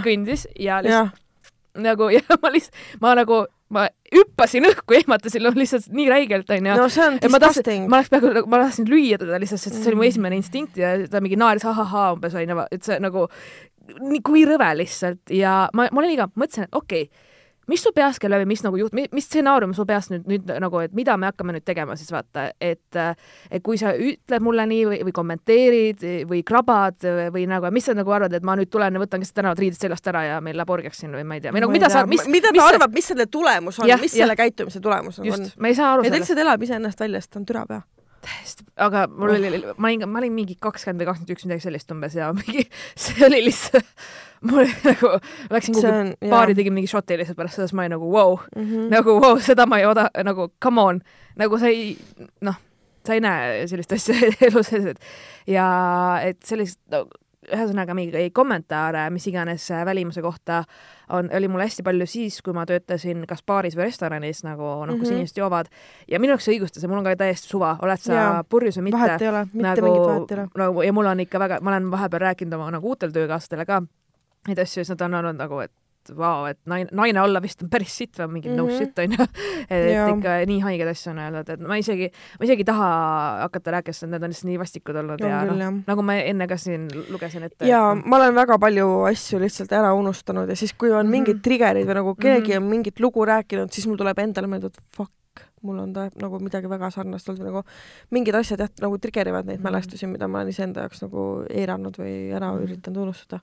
[0.03, 1.82] kõndis ja lihtsalt ja.
[1.86, 6.74] nagu ja ma lihtsalt, ma nagu ma hüppasin õhku, ehmatasin no, lihtsalt nii räigelt, onju.
[6.80, 7.84] no see on Ja ma tahtsin, disgusting.
[7.91, 10.09] ma oleks peaaegu, ma tahtsin lüüa teda lihtsalt, sest see oli mu Mm.
[10.09, 13.28] esimene instinkt ja ta mingi naeris ahahaa umbes onju, et see nagu
[13.99, 17.28] nii kui rõve lihtsalt ja ma, ma olin iga, mõtlesin, et okei okay,,
[17.70, 20.82] mis su peas käib läbi, mis nagu juht-, mis stsenaarium su peas nüüd, nüüd nagu,
[20.84, 24.86] et mida me hakkame nüüd tegema siis vaata, et et kui sa ütled mulle nii
[24.89, 28.97] või, või kommenteerid või krabad või nagu, mis sa nagu arvad, et ma nüüd tulen
[28.97, 31.45] ja võtan lihtsalt tänavad riided seljast ära ja meil läheb orgiaks siin või ma ei
[31.45, 34.26] tea, või nagu mida sa, mis, mida ta arvab, mis selle tulemus on mis jah.
[34.26, 35.30] selle käitumise tulemus on?
[35.30, 36.30] just, ma ei saa aru ja ta sellest.
[36.30, 37.82] lihtsalt elab iseennast välja, sest ta on türapea.
[38.24, 41.93] täiesti, aga mul oli, ma olin, ma olin mingi kakskümmend või kakskümmend üks midagi sellist
[41.93, 42.65] umbes ja mingi,
[42.99, 43.89] see oli lihtsalt,
[44.49, 45.13] mul oli nagu,
[45.53, 48.41] läksin kuhugi baari, tegin mingi šoti lihtsalt pärast seda, siis ma olin nagu vau wow,,
[48.55, 48.65] mm.
[48.65, 48.89] -hmm.
[48.95, 51.01] nagu vau wow,, seda ma ei oda, nagu come on,
[51.39, 51.95] nagu sa ei,
[52.45, 52.59] noh,
[53.05, 54.15] sa ei näe sellist asja
[54.49, 55.09] elu sees, et
[55.47, 55.67] ja
[56.24, 57.05] et sellist no,
[57.53, 60.63] ühesõnaga mingi kommentaare mis iganes äh, välimuse kohta
[61.09, 64.95] on, oli mul hästi palju siis, kui ma töötasin kas baaris või restoranis nagu noh,
[64.99, 65.15] kus Mhm.
[65.19, 65.69] inimesed joovad.
[66.07, 68.89] Ja minu jaoks see õigustas ja mul on ka täiesti suva, oled sa purjus või
[68.89, 68.97] mitte?
[68.99, 70.47] Vahet ei ole, mitte mingit vahet ei ole.
[70.55, 73.81] nagu ja mul on ikka väga, ma olen vahepeal rääkinud oma nagu uutele töökaaslastele ka
[74.47, 75.71] neid asju siis nad on olnud nagu, et
[76.18, 78.57] vau, et naine, naine olla vist on päris sitt või mingi mm -hmm.
[78.57, 78.78] no Mhm.
[78.78, 79.28] shit onju.
[79.70, 80.07] et Jaa.
[80.10, 82.89] ikka nii haigeid asju on öeldud, et ma isegi, ma isegi ei taha
[83.43, 86.14] hakata rääkima, sest need on lihtsalt nii vastikud olnud on ja küll noh, nagu ma
[86.16, 87.66] enne ka siin lugesin ette.
[87.68, 91.12] ja ma olen väga palju asju lihtsalt ära unustanud ja siis, kui on Mhm.
[91.12, 92.64] mingid trigger'id või nagu keegi Mhm.
[92.64, 95.12] on mingit lugu rääkinud, siis mul tuleb endale meelde, et fuck,
[95.62, 97.64] mul on ta nagu midagi väga sarnast olnud või nagu
[98.12, 99.68] mingid asjad jah, nagu trigger ivad neid Mhm.
[99.68, 102.64] mälestusi, mida ma olen iseenda jaoks nagu eiranud või ära Mhm.
[102.66, 103.39] üritanud unustada.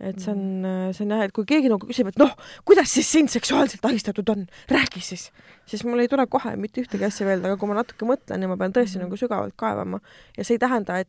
[0.00, 2.34] Et see on, see on jah, et kui keegi nagu küsib, et noh,
[2.68, 5.30] kuidas siis sind seksuaalselt ahistatud on, räägi siis,
[5.66, 8.48] siis mul ei tule kohe mitte ühtegi asja meelde, aga kui ma natuke mõtlen ja
[8.48, 9.06] ma pean tõesti Mhm.
[9.06, 10.00] nagu sügavalt kaevama
[10.36, 11.08] ja see ei tähenda, et,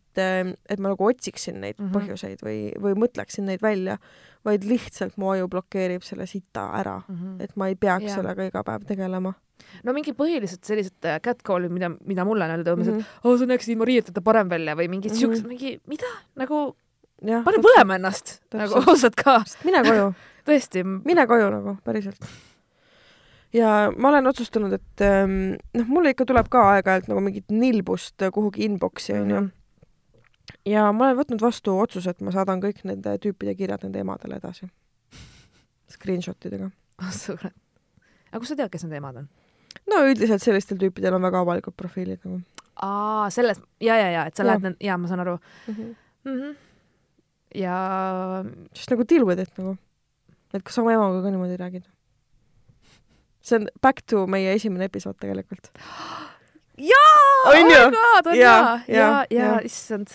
[0.69, 1.91] et ma nagu otsiksin neid Mhm.
[1.97, 3.97] põhjuseid või, või mõtleksin neid välja,
[4.45, 7.41] vaid lihtsalt mu aju blokeerib selle sita ära, mm.
[7.41, 8.15] et ma ei peaks Jaa.
[8.21, 9.33] sellega iga päev tegelema
[9.83, 12.99] no mingi põhilised sellised äh, catcall'id, mida, mida mulle on öeldud umbes, mm.
[12.99, 15.19] et oo, sa näeksid ilma riieteta parem välja või mingid Mhm.
[15.19, 16.07] siuksed, mingi mida
[16.37, 16.83] nagu -hmm.
[17.21, 20.11] Pane põlema ennast nagu ausalt ka, mine koju,
[20.47, 20.83] tõesti.
[20.85, 22.27] mine koju nagu päriselt.
[23.53, 28.27] ja ma olen otsustanud, et ähm, noh, mulle ikka tuleb ka aeg-ajalt nagu mingit nilbust
[28.33, 29.43] kuhugi inbox'i onju Mhm.
[29.43, 29.49] mm.
[29.49, 30.63] -hmm.
[30.65, 34.35] ja ma olen võtnud vastu otsuse, et ma saadan kõik nende tüüpide kirjad nende emadele
[34.35, 34.69] edasi.
[35.93, 36.71] Screenshot idega.
[37.01, 37.53] oh sõbrad.
[38.31, 39.27] aga kust sa tead, kes need emad on?
[39.87, 42.41] no üldiselt sellistel tüüpidel on väga avalikud profiilid nagu
[42.81, 44.53] aa, selles, ja, ja, ja, et sa Jaa.
[44.53, 45.73] lähed, jaa, ma saan aru mm.
[45.73, 45.95] -hmm.
[46.23, 46.39] mm.
[46.41, 46.55] -hmm.
[47.55, 48.43] Ja
[48.73, 49.77] siis nagu deal with it nagu.
[50.53, 51.85] et kas oma emaga ka niimoodi räägid?
[53.41, 55.71] see on back to meie esimene episood tegelikult.
[56.91, 57.83] jaa, On ju?
[57.87, 58.55] on Jaa, ja, ja,
[58.87, 59.59] jaa, ja jaa.
[59.65, 60.13] issand,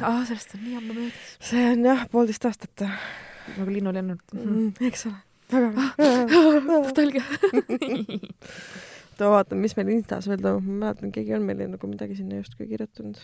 [0.00, 4.40] ah, sellest on nii ammu möödas, see on jah, poolteist aastat nagu linnulennult mm.
[4.40, 4.50] -hmm.
[4.50, 5.20] mm,, eks ole.
[5.52, 5.88] väga.
[6.82, 7.24] nostalgia.
[9.14, 12.40] oota, vaatan, mis meil Instas veel toimub, ma mäletan, keegi on meile nagu midagi sinna
[12.40, 13.20] justkui kirjutanud.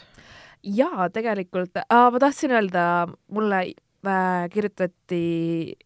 [0.63, 2.85] jaa, tegelikult, ma tahtsin öelda,
[3.33, 3.61] mulle
[4.07, 5.77] äh, kirjutati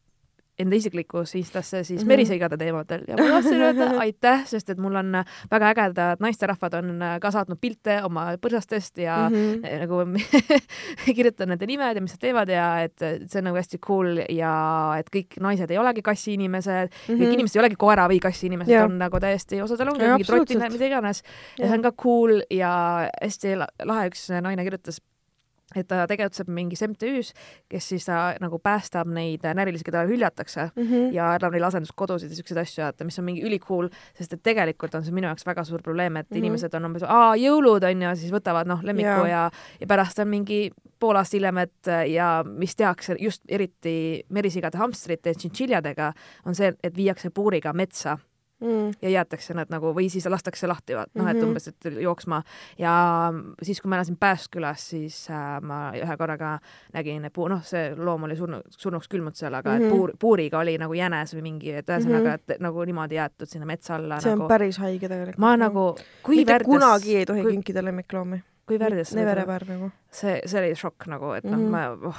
[0.58, 2.02] enda isiklikus Instasse siis mm Mhm.
[2.04, 2.08] -hmm.
[2.08, 5.12] meriseigade teemadel ja ma tahtsin öelda aitäh, sest et mul on
[5.50, 9.54] väga ägedad naisterahvad on ka saatnud pilte oma põrsastest ja mm Mhm.
[9.64, 9.80] -hmm.
[9.80, 9.94] nagu
[11.16, 14.94] kirjutan nende nimed ja mis nad teevad ja et see on nagu hästi cool ja
[14.98, 17.20] et kõik naised ei olegi kassiinimesed mm, -hmm.
[17.22, 18.74] kõik inimesed ei olegi koera või kassiinimesed Mhm.
[18.78, 18.84] Jaa.
[18.84, 20.72] on nagu täiesti, osadel ongi mingid absoluutselt.
[20.72, 21.22] mida iganes
[21.58, 25.00] ja see on ka cool ja hästi la- lahe üks naine kirjutas,
[25.76, 27.32] et ta tegutseb mingis MTÜ-s,
[27.68, 31.12] kes siis ta, nagu päästab neid närilisi, keda hüljatakse Mhm.
[31.14, 34.94] ja annab neile asenduskodusid ja siukseid asju, et mis on mingi ülikool, sest et tegelikult
[34.94, 36.34] on see minu jaoks väga suur probleem, et mm.
[36.34, 36.38] -hmm.
[36.38, 39.28] inimesed on umbes, aa, jõulud on ju, siis võtavad noh, lemmiku Jaa.
[39.28, 39.50] ja, ja,
[39.80, 40.70] ja pärast on mingi
[41.00, 46.12] pool aastat hiljem, et ja mis tehakse just eriti merisigade hamstrite ja tšintšiljadega,
[46.46, 48.18] on see, et viiakse puuriga metsa
[48.62, 48.92] Mm.
[49.02, 51.44] ja jäetakse nad nagu või siis lastakse lahti, noh, et Mhm.
[51.44, 52.42] umbes, et jooksma
[52.78, 53.32] ja
[53.62, 56.58] siis, kui ma elasin Pääskülas, siis äh, ma ühe korraga
[56.94, 59.80] nägin, et puu-, noh, see loom oli surnud, surnuks külmunud seal, aga mm -hmm.
[59.84, 59.92] Mhm.
[59.92, 62.34] et puur, puuriga oli nagu jänes või mingi, et ühesõnaga mm, Mhm.
[62.46, 62.52] -hmm.
[62.54, 64.48] et nagu niimoodi jäetud sinna metsa alla see nagu on.
[64.48, 65.38] päris haige tegelikult.
[65.38, 68.42] ma nagu, kui mitte värdjas, kunagi ei tohi kui- kinkida lemmikloomi.
[68.66, 69.90] kui värdjas Never ever nagu.
[70.10, 71.74] see, see oli šokk nagu, et noh mm Mhm.
[71.74, 72.00] -hmm.
[72.02, 72.16] ma oh,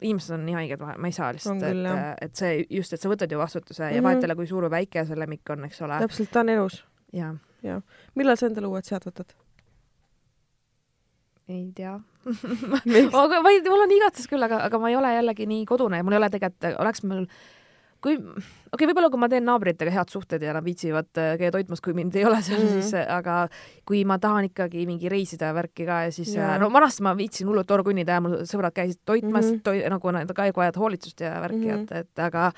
[0.00, 2.02] inimesed on nii haiged, ma ei saa lihtsalt jah.
[2.12, 3.94] et, et see just, et sa võtad ju vastutuse mm -hmm.
[3.94, 4.04] ja Mhm.
[4.04, 5.98] vahet ei ole, kui suur või väike see lemmik on, eks ole.
[6.04, 6.84] täpselt, ta on elus.
[7.12, 7.34] ja
[8.14, 9.32] millal sa endale uued sead võtad?
[11.48, 11.94] ei tea
[13.22, 15.96] aga ma ei, mul on igatsus küll, aga, aga ma ei ole jällegi nii kodune
[15.96, 17.26] ja mul ei ole tegelikult, oleks mul,
[18.04, 21.52] kui, okei okay,, võib-olla kui ma teen naabritega head suhted ja nad viitsivad äh, käia
[21.54, 22.82] toitmas, kui mind ei ole seal mm, -hmm.
[22.82, 23.36] siis aga
[23.88, 26.56] kui ma tahan ikkagi mingi reisida värki ka ja siis ja.
[26.58, 29.62] no vanasti ma viitsin hullult toru kõnnida ja mul sõbrad käisid toitmas mm, -hmm.
[29.62, 31.82] toi, nagu need käigu ajad hoolitsust ja värki mm, -hmm.
[31.82, 32.52] et, et aga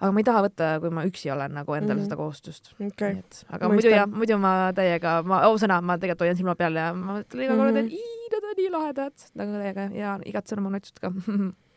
[0.00, 2.08] aga ma ei taha võtta, kui ma üksi olen nagu endale mm -hmm.
[2.08, 3.22] seda kohustust okay..
[3.48, 3.74] aga Mõistan.
[3.74, 7.56] muidu jah, muidu ma täiega, ma ausõna, ma tegelikult hoian silma peal ja ma iga
[7.56, 7.92] kord, et mhm.
[7.92, 11.12] ii, nad on nii lahedad, nagu täiega ja igatsen oma notsut ka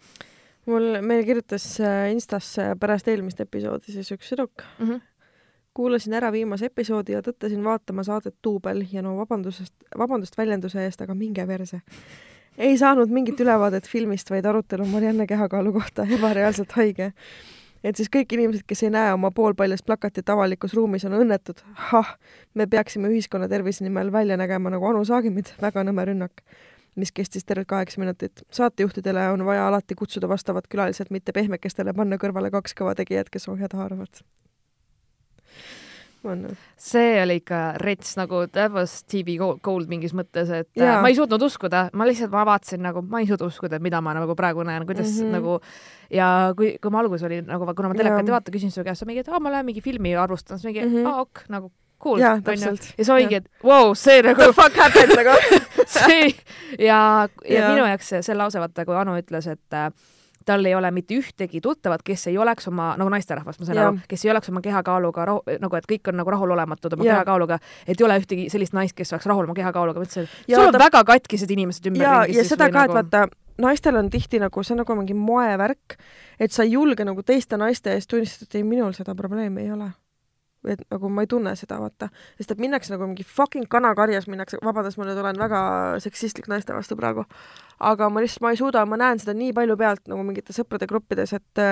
[0.66, 4.90] mul, meile kirjutas äh, Instasse pärast eelmist episoodi siis üks tüdruk mm.
[4.90, 5.02] -hmm.
[5.74, 11.02] kuulasin ära viimase episoodi ja tõttasin vaatama saadet duubel ja no vabandusest, vabandust väljenduse eest,
[11.02, 11.82] aga minge perse.
[12.58, 17.12] ei saanud mingit ülevaadet filmist, vaid arutelu Marianne kehakaalu kohta, ebareaalselt haige.
[17.84, 21.64] et siis kõik inimesed, kes ei näe oma poolpaljast plakatit avalikus ruumis, on õnnetud.
[21.76, 22.18] ahah,
[22.54, 26.44] me peaksime ühiskonna tervise nimel välja nägema nagu Anu Saagimid, väga nõme rünnak
[26.96, 28.44] mis kestis tervelt kaheksa minutit.
[28.52, 33.48] saatejuhtidele on vaja alati kutsuda vastavad külalised, mitte pehmekestele panna kõrvale kaks kõva tegijat, kes
[33.50, 34.24] ohjad haaravad.
[36.24, 36.48] on.
[36.78, 41.02] see oli ikka rets nagu that was TV gold mingis mõttes, et ja.
[41.02, 44.14] ma ei suutnud uskuda, ma lihtsalt, ma vaatasin nagu, ma ei suutnud uskuda, mida ma
[44.16, 45.32] nagu praegu näen, kuidas mm -hmm.
[45.32, 45.60] nagu
[46.10, 49.06] ja kui, kui ma alguses olin nagu, kuna ma telekat ei vaata, küsin su käest
[49.06, 51.08] mingi, et aa, ma lähen mingi filmi arvustan, siis mingi mm, -hmm.
[51.08, 51.72] aa ok, nagu
[52.04, 52.20] cool.
[52.24, 55.38] ja siis mingi, et vau wow,, see nagu the fuck happened nagu
[55.98, 56.34] see
[56.80, 59.90] ja, ja, ja minu jaoks see, see lause, vaata, kui Anu ütles, et äh,
[60.46, 64.02] tal ei ole mitte ühtegi tuttavat, kes ei oleks oma, nagu naisterahvas, ma saan aru,
[64.10, 67.18] kes ei oleks oma kehakaaluga rahu, nagu et kõik on nagu rahulolematud oma ja.
[67.18, 70.56] kehakaaluga, et ei ole ühtegi sellist naist, kes oleks rahul oma kehakaaluga, ma ütlesin, et
[70.56, 70.84] sul on ta...
[70.84, 72.38] väga katkised inimesed ümberringi.
[72.38, 73.00] ja, ja seda ka, et nagu...
[73.00, 73.26] vaata,
[73.64, 75.98] naistel on tihti nagu, see on nagu mingi moevärk,
[76.40, 79.76] et sa ei julge nagu teiste naiste eest tunnistada, et ei, minul seda probleemi ei
[79.76, 79.94] ole
[80.70, 82.10] et nagu ma ei tunne seda, vaata.
[82.38, 85.62] sest et minnakse nagu mingi fucking kanakarjas minnakse, vabandust, ma nüüd olen väga
[86.04, 87.26] seksistlik naiste vastu praegu,
[87.80, 90.90] aga ma lihtsalt, ma ei suuda, ma näen seda nii palju pealt nagu mingite sõprade
[90.90, 91.64] gruppides, et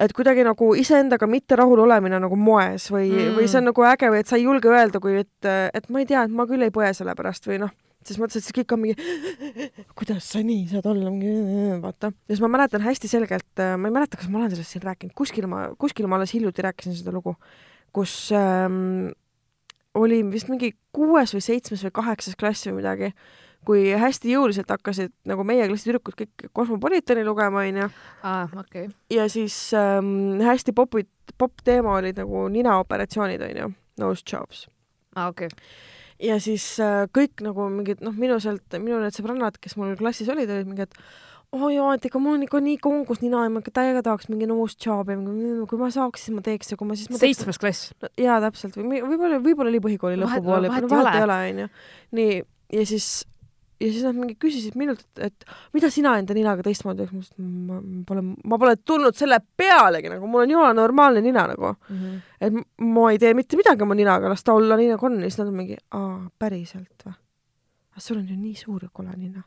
[0.00, 3.84] et kuidagi nagu iseendaga mitte rahul olemine nagu moes või mm., või see on nagu
[3.84, 6.48] äge või et sa ei julge öelda, kui et, et ma ei tea, et ma
[6.48, 7.74] küll ei põe selle pärast või noh
[8.06, 8.94] ses mõttes, et siis kõik on mingi,
[9.98, 11.12] kuidas sa nii saad olla,
[11.82, 12.12] vaata.
[12.14, 14.86] ja siis ma mäletan hästi selgelt, äh, ma ei mäleta, kas ma olen sellest siin
[14.86, 17.34] rääkinud, kuskil ma, kuskil ma alles hiljuti rääkisin seda lugu,
[17.96, 19.10] kus ähm,
[19.98, 23.12] oli vist mingi kuues või seitsmes või kaheksas klass või midagi,
[23.68, 27.92] kui hästi jõuliselt hakkasid nagu meie klassi tüdrukud kõik Cosmopolitani lugema, onju.
[28.24, 28.96] aa, okei okay..
[29.12, 34.68] ja siis ähm, hästi popid, popp teema olid nagu ninaoperatsioonid, onju, nose jobs.
[35.12, 39.58] aa, okei okay ja siis äh, kõik nagu mingid noh, minu sealt, minu need sõbrannad,
[39.62, 40.96] kes mul klassis olid, olid mingid
[41.50, 44.04] oo oh jaa, et ega mul on ikka nii kongus nina ja ma ikka täiega
[44.06, 45.16] tahaks mingi uus jobi,
[45.70, 48.10] kui ma saaks, siis ma teeks ja kui ma siis ma seitsmes klass no,?
[48.20, 51.68] jaa, täpselt või võib-olla, võib-olla oli põhikooli lõpupoole, vahet, vahet ei ole, onju.
[52.20, 52.38] nii,
[52.76, 53.10] ja siis
[53.80, 57.52] ja siis nad mingi küsisid minult, et, mida sina enda ninaga teistmoodi teeks, ma ütlesin,
[57.68, 61.96] ma pole, ma pole tulnud selle pealegi nagu, mul on jumala normaalne nina nagu mm.
[61.96, 62.18] -hmm.
[62.40, 65.30] et ma ei tee mitte midagi oma ninaga, las ta olla nii nagu on ja
[65.30, 67.16] siis nad on mingi, aa, päriselt või?
[67.92, 69.42] aga sul on ju nii suur ja kole nina.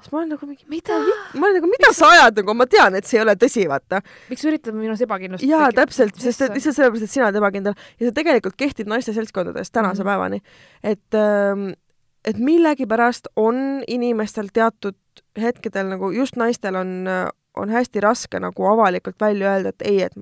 [0.00, 0.96] siis ma olen nagu mingi, mida?
[1.34, 2.00] ma olen nagu, mida Miks...
[2.00, 4.00] sa ajad nagu, ma tean, et see ei ole tõsi, vaata.
[4.30, 7.76] miks sa üritad minus ebakindlust jaa, täpselt, sest et lihtsalt sellepärast, et sina oled ebakindel
[7.76, 10.10] ja see tegelikult kehtib naiste seltskondades tänase mm -hmm.
[10.10, 10.42] päevani.
[10.82, 11.70] et ähm,
[12.24, 14.96] et millegipärast on inimestel teatud
[15.40, 17.08] hetkedel nagu just naistel on,
[17.56, 20.18] on hästi raske nagu avalikult välja öelda, et ei, et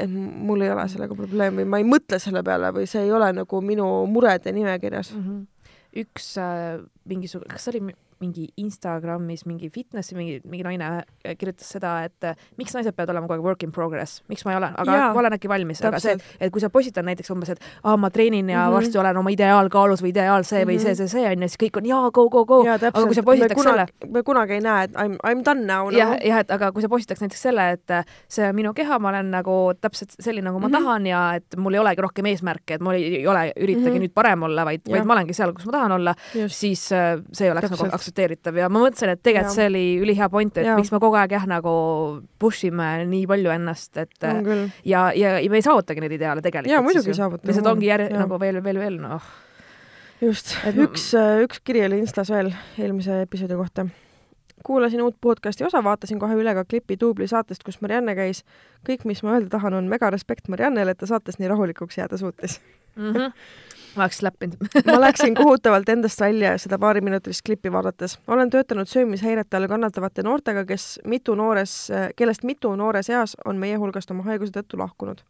[0.00, 3.32] et mul ei ole sellega probleemi, ma ei mõtle selle peale või see ei ole
[3.36, 5.24] nagu minu murede nimekirjas mm.
[5.26, 5.74] -hmm.
[6.04, 11.70] üks äh, mingisugune, kas see oli mingi Instagramis mingi fitnessi mingi, mingi naine äh, kirjutas
[11.76, 14.58] seda, et äh, miks naised peavad olema kogu aeg work in progress, miks ma ei
[14.60, 17.54] ole, aga Jaa, ma olen äkki valmis, aga see, et kui sa postitad näiteks umbes,
[17.54, 18.76] et aa, ma treenin ja mm -hmm.
[18.76, 20.82] varsti olen oma ideaalkaalus või ideaal see või mm -hmm.
[20.82, 22.60] see, see, see on ju, siis kõik on jaa, go, go, go.
[22.68, 23.86] aga kui sa postitaks selle.
[24.08, 25.96] me kunagi ei näe, et I m, I m done now no..
[25.96, 28.98] jah, jah, et aga kui sa postitaks näiteks selle, et äh, see on minu keha,
[28.98, 30.84] ma olen nagu täpselt selline, nagu ma mm -hmm.
[30.84, 34.00] tahan ja et mul ei olegi rohkem eesmärke, et mul ei ole, üritagi mm -hmm.
[34.02, 36.14] nüüd parem olla, vaid, vaid ma olengi seal, kus ma tahan olla,
[36.46, 37.92] siis see ei oleks täpselt.
[37.92, 40.76] nagu aktsepteeritav ja ma mõtlesin, et tegelikult see oli ülihea point, et ja.
[40.78, 41.72] miks me kogu aeg jah, nagu
[42.40, 46.74] push ime nii palju ennast, et ja, ja, ja me ei saavutagi neid ideaale tegelikult.
[46.74, 47.46] jaa, muidugi ei saavuta.
[47.48, 49.32] lihtsalt ongi järg-, nagu veel, veel, veel, noh.
[50.20, 51.10] just, üks,
[51.46, 53.88] üks kiri oli Instas veel eelmise episoodi kohta
[54.64, 58.44] kuulasin uut podcasti osa, vaatasin kohe üle ka klipi duubli saatest, kus Marianne käis.
[58.88, 62.16] kõik, mis ma öelda tahan, on mega respekt Mariannele, et ta saates nii rahulikuks jääda
[62.16, 62.60] suutis
[62.96, 63.12] mm.
[63.12, 63.32] -hmm
[63.96, 64.56] ma oleks läppinud
[64.86, 68.18] ma läksin kohutavalt endast välja seda paariminutilist klippi vaadates.
[68.28, 73.76] olen töötanud söömishäirete all kannatavate noortega, kes mitu noores, kellest mitu noores eas on meie
[73.76, 75.24] hulgast oma haiguse tõttu lahkunud.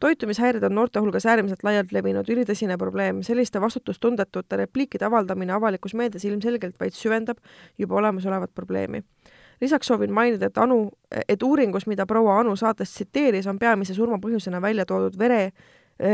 [0.00, 3.22] Toitumishäired on noorte hulgas äärmiselt laialt levinud ülitõsine probleem.
[3.22, 7.38] selliste vastutustundetute repliikide avaldamine avalikus meedias ilmselgelt vaid süvendab
[7.78, 9.02] juba olemasolevat probleemi
[9.60, 10.90] lisaks soovin mainida, et Anu,
[11.28, 15.52] et uuringus, mida proua Anu saates tsiteeris, on peamise surmapõhjusena välja toodud vere,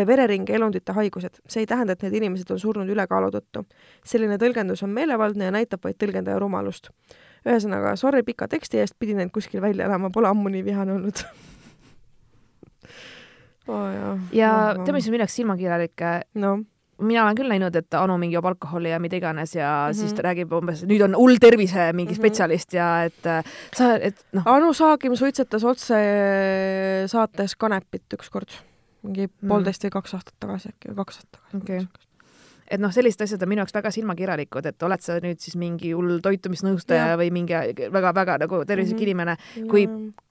[0.06, 1.40] vereringe elundite haigused.
[1.48, 3.64] see ei tähenda, et need inimesed on surnud ülekaalu tõttu.
[4.04, 6.90] selline tõlgendus on meelevaldne ja näitab vaid tõlgendaja rumalust.
[7.46, 11.24] ühesõnaga, sorry pika teksti eest, pidin end kuskil välja elama, pole ammu nii vihane olnud
[13.68, 14.18] oh,.
[14.32, 16.04] ja tead, mis on minu jaoks silmakirjalik?
[16.34, 16.58] no
[17.02, 20.00] mina olen küll näinud, et Anu mingi joob alkoholi ja mida iganes ja mm -hmm.
[20.00, 22.20] siis ta räägib umbes, nüüd on hull tervise mingi mm -hmm.
[22.20, 23.44] spetsialist ja et äh,
[23.74, 24.42] sa, et noh.
[24.46, 25.98] Anu Saagim suitsetas otse
[27.06, 28.50] saates kanepit ükskord,
[29.02, 29.48] mingi mm -hmm.
[29.48, 31.86] poolteist või kaks aastat tagasi äkki või kaks aastat tagasi okay
[32.72, 35.92] et noh, sellised asjad on minu jaoks väga silmakirjalikud, et oled sa nüüd siis mingi
[35.96, 37.18] hull toitumisnõustaja ja.
[37.20, 37.54] või mingi
[37.92, 39.10] väga-väga nagu tervislik mm -hmm.
[39.10, 39.84] inimene, kui,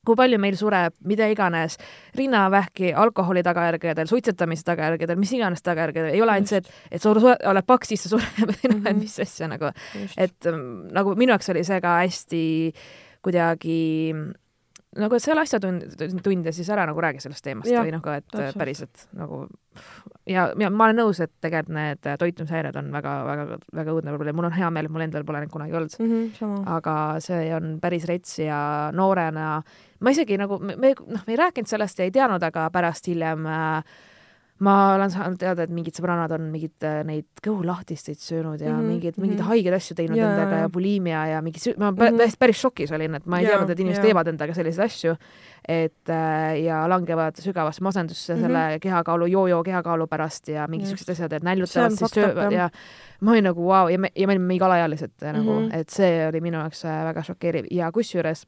[0.06, 1.78] kui palju meil sureb, mida iganes,
[2.18, 7.14] rinnavähki, alkoholi tagajärgedel, suitsetamise tagajärgedel, mis iganes tagajärgedel, ei ole ainult see, et, et sa
[7.14, 9.00] oled paks, siis sa sured et mhm.
[9.00, 9.72] mis asja nagu,
[10.18, 12.44] et mm, nagu minu jaoks oli see ka hästi
[13.22, 13.82] kuidagi
[15.00, 18.26] nagu, et ole asjatundja, siis ära nagu räägi sellest teemast ja, või noh, ka et
[18.28, 18.58] täpselt.
[18.60, 19.46] päriselt nagu
[20.28, 24.50] ja, ja ma olen nõus, et tegelikult need toitumishäired on väga-väga, väga õudne probleem, mul
[24.50, 26.12] on hea meel, et mul endal pole neid kunagi olnud mm.
[26.12, 28.60] -hmm, aga see on päris rets ja
[28.96, 29.62] noorena
[30.02, 33.46] ma isegi nagu, me, noh, me ei rääkinud sellest ja ei teadnud, aga pärast hiljem
[33.48, 33.84] äh,
[34.62, 38.78] ma olen saanud teada, et mingid sõbrannad on mingeid äh, neid kõhulahtisteid söönud ja mm
[38.78, 38.90] -hmm.
[38.94, 39.50] mingeid, mingeid -hmm.
[39.50, 42.18] haigeid asju teinud ja, endaga ja bulimia ja mingi, ma mm -hmm.
[42.18, 44.08] päris, päris šokis olin, et ma ei ja, teadnud, et inimesed ja.
[44.08, 45.16] teevad endaga selliseid asju.
[45.68, 48.42] et äh, ja langevad sügavasse masendusse mm -hmm.
[48.42, 52.70] selle kehakaalu, jojo kehakaalu pärast ja mingisugused asjad, et näljutavad, siis söövad ja
[53.22, 55.38] ma olin nagu vau wow, ja me, ja me olime mingi alaealised mm -hmm.
[55.38, 55.70] nagu, mhm.
[55.74, 58.48] et see oli minu jaoks väga šokeeriv ja kusjuures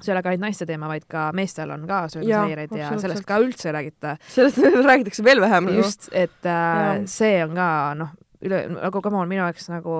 [0.00, 3.00] see ei ole ka ainult naiste teema, vaid ka meestel on ka söömishäireid ja, ja
[3.00, 4.16] sellest ka üldse ei räägita.
[4.28, 5.72] sellest räägitakse veel vähem.
[5.78, 7.70] Just, et äh, see on ka
[8.02, 8.12] noh,
[8.44, 9.96] üle, nagu come on, minu jaoks nagu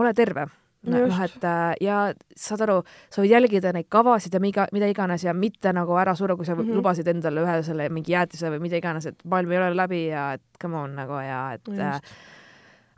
[0.00, 0.48] ole terve
[0.90, 1.98] noh, et äh, ja
[2.38, 2.80] saad aru,
[3.12, 6.46] sa võid jälgida neid kavasid ja mida, mida iganes ja mitte nagu ära surra, kui
[6.46, 6.80] sa mm -hmm.
[6.80, 10.32] lubasid endale ühe selle mingi jäätise või mida iganes, et maailm ei ole läbi ja
[10.32, 12.00] et come on nagu ja et äh,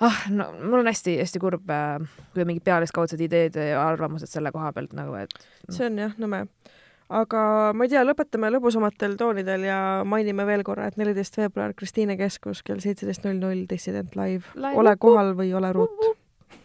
[0.00, 2.00] ah, no mul on hästi-hästi kurb, äh,
[2.34, 5.74] kui mingid pealiskaudsed ideed ja arvamused selle koha pealt nagu, et no..
[5.74, 6.44] see on jah nõme.
[7.14, 7.44] aga
[7.76, 9.78] ma ei tea, lõpetame lõbusamatel toonidel ja
[10.08, 14.76] mainime veel korra, et neliteist veebruar Kristiine keskus kell seitseteist null null Dissident live, live.
[14.80, 16.12] ole kohal või ole ruut.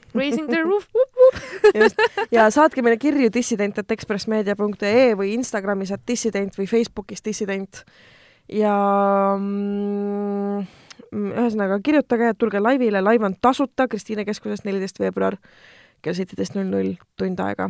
[0.10, 0.88] Raising the roof
[1.78, 2.00] just,
[2.34, 7.84] ja saatke meile kirju dissident.ekspressmeedia.ee või Instagramis, et dissident või Facebookis dissident
[8.50, 8.74] ja
[9.38, 10.66] Mm,
[11.16, 15.38] ühesõnaga kirjutage, tulge laivile, laiv on tasuta Kristiine keskuses neliteist veebruar
[16.02, 17.70] kell seitseteist null null, tund aega.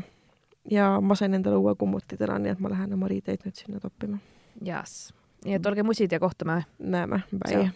[0.69, 3.79] ja ma sain endale uue kummuti täna, nii et ma lähen oma riideid nüüd sinna
[3.79, 4.19] toppima.
[4.65, 5.13] jess,
[5.45, 6.63] nii et olge musid ja kohtume.
[6.79, 7.71] näeme, bye.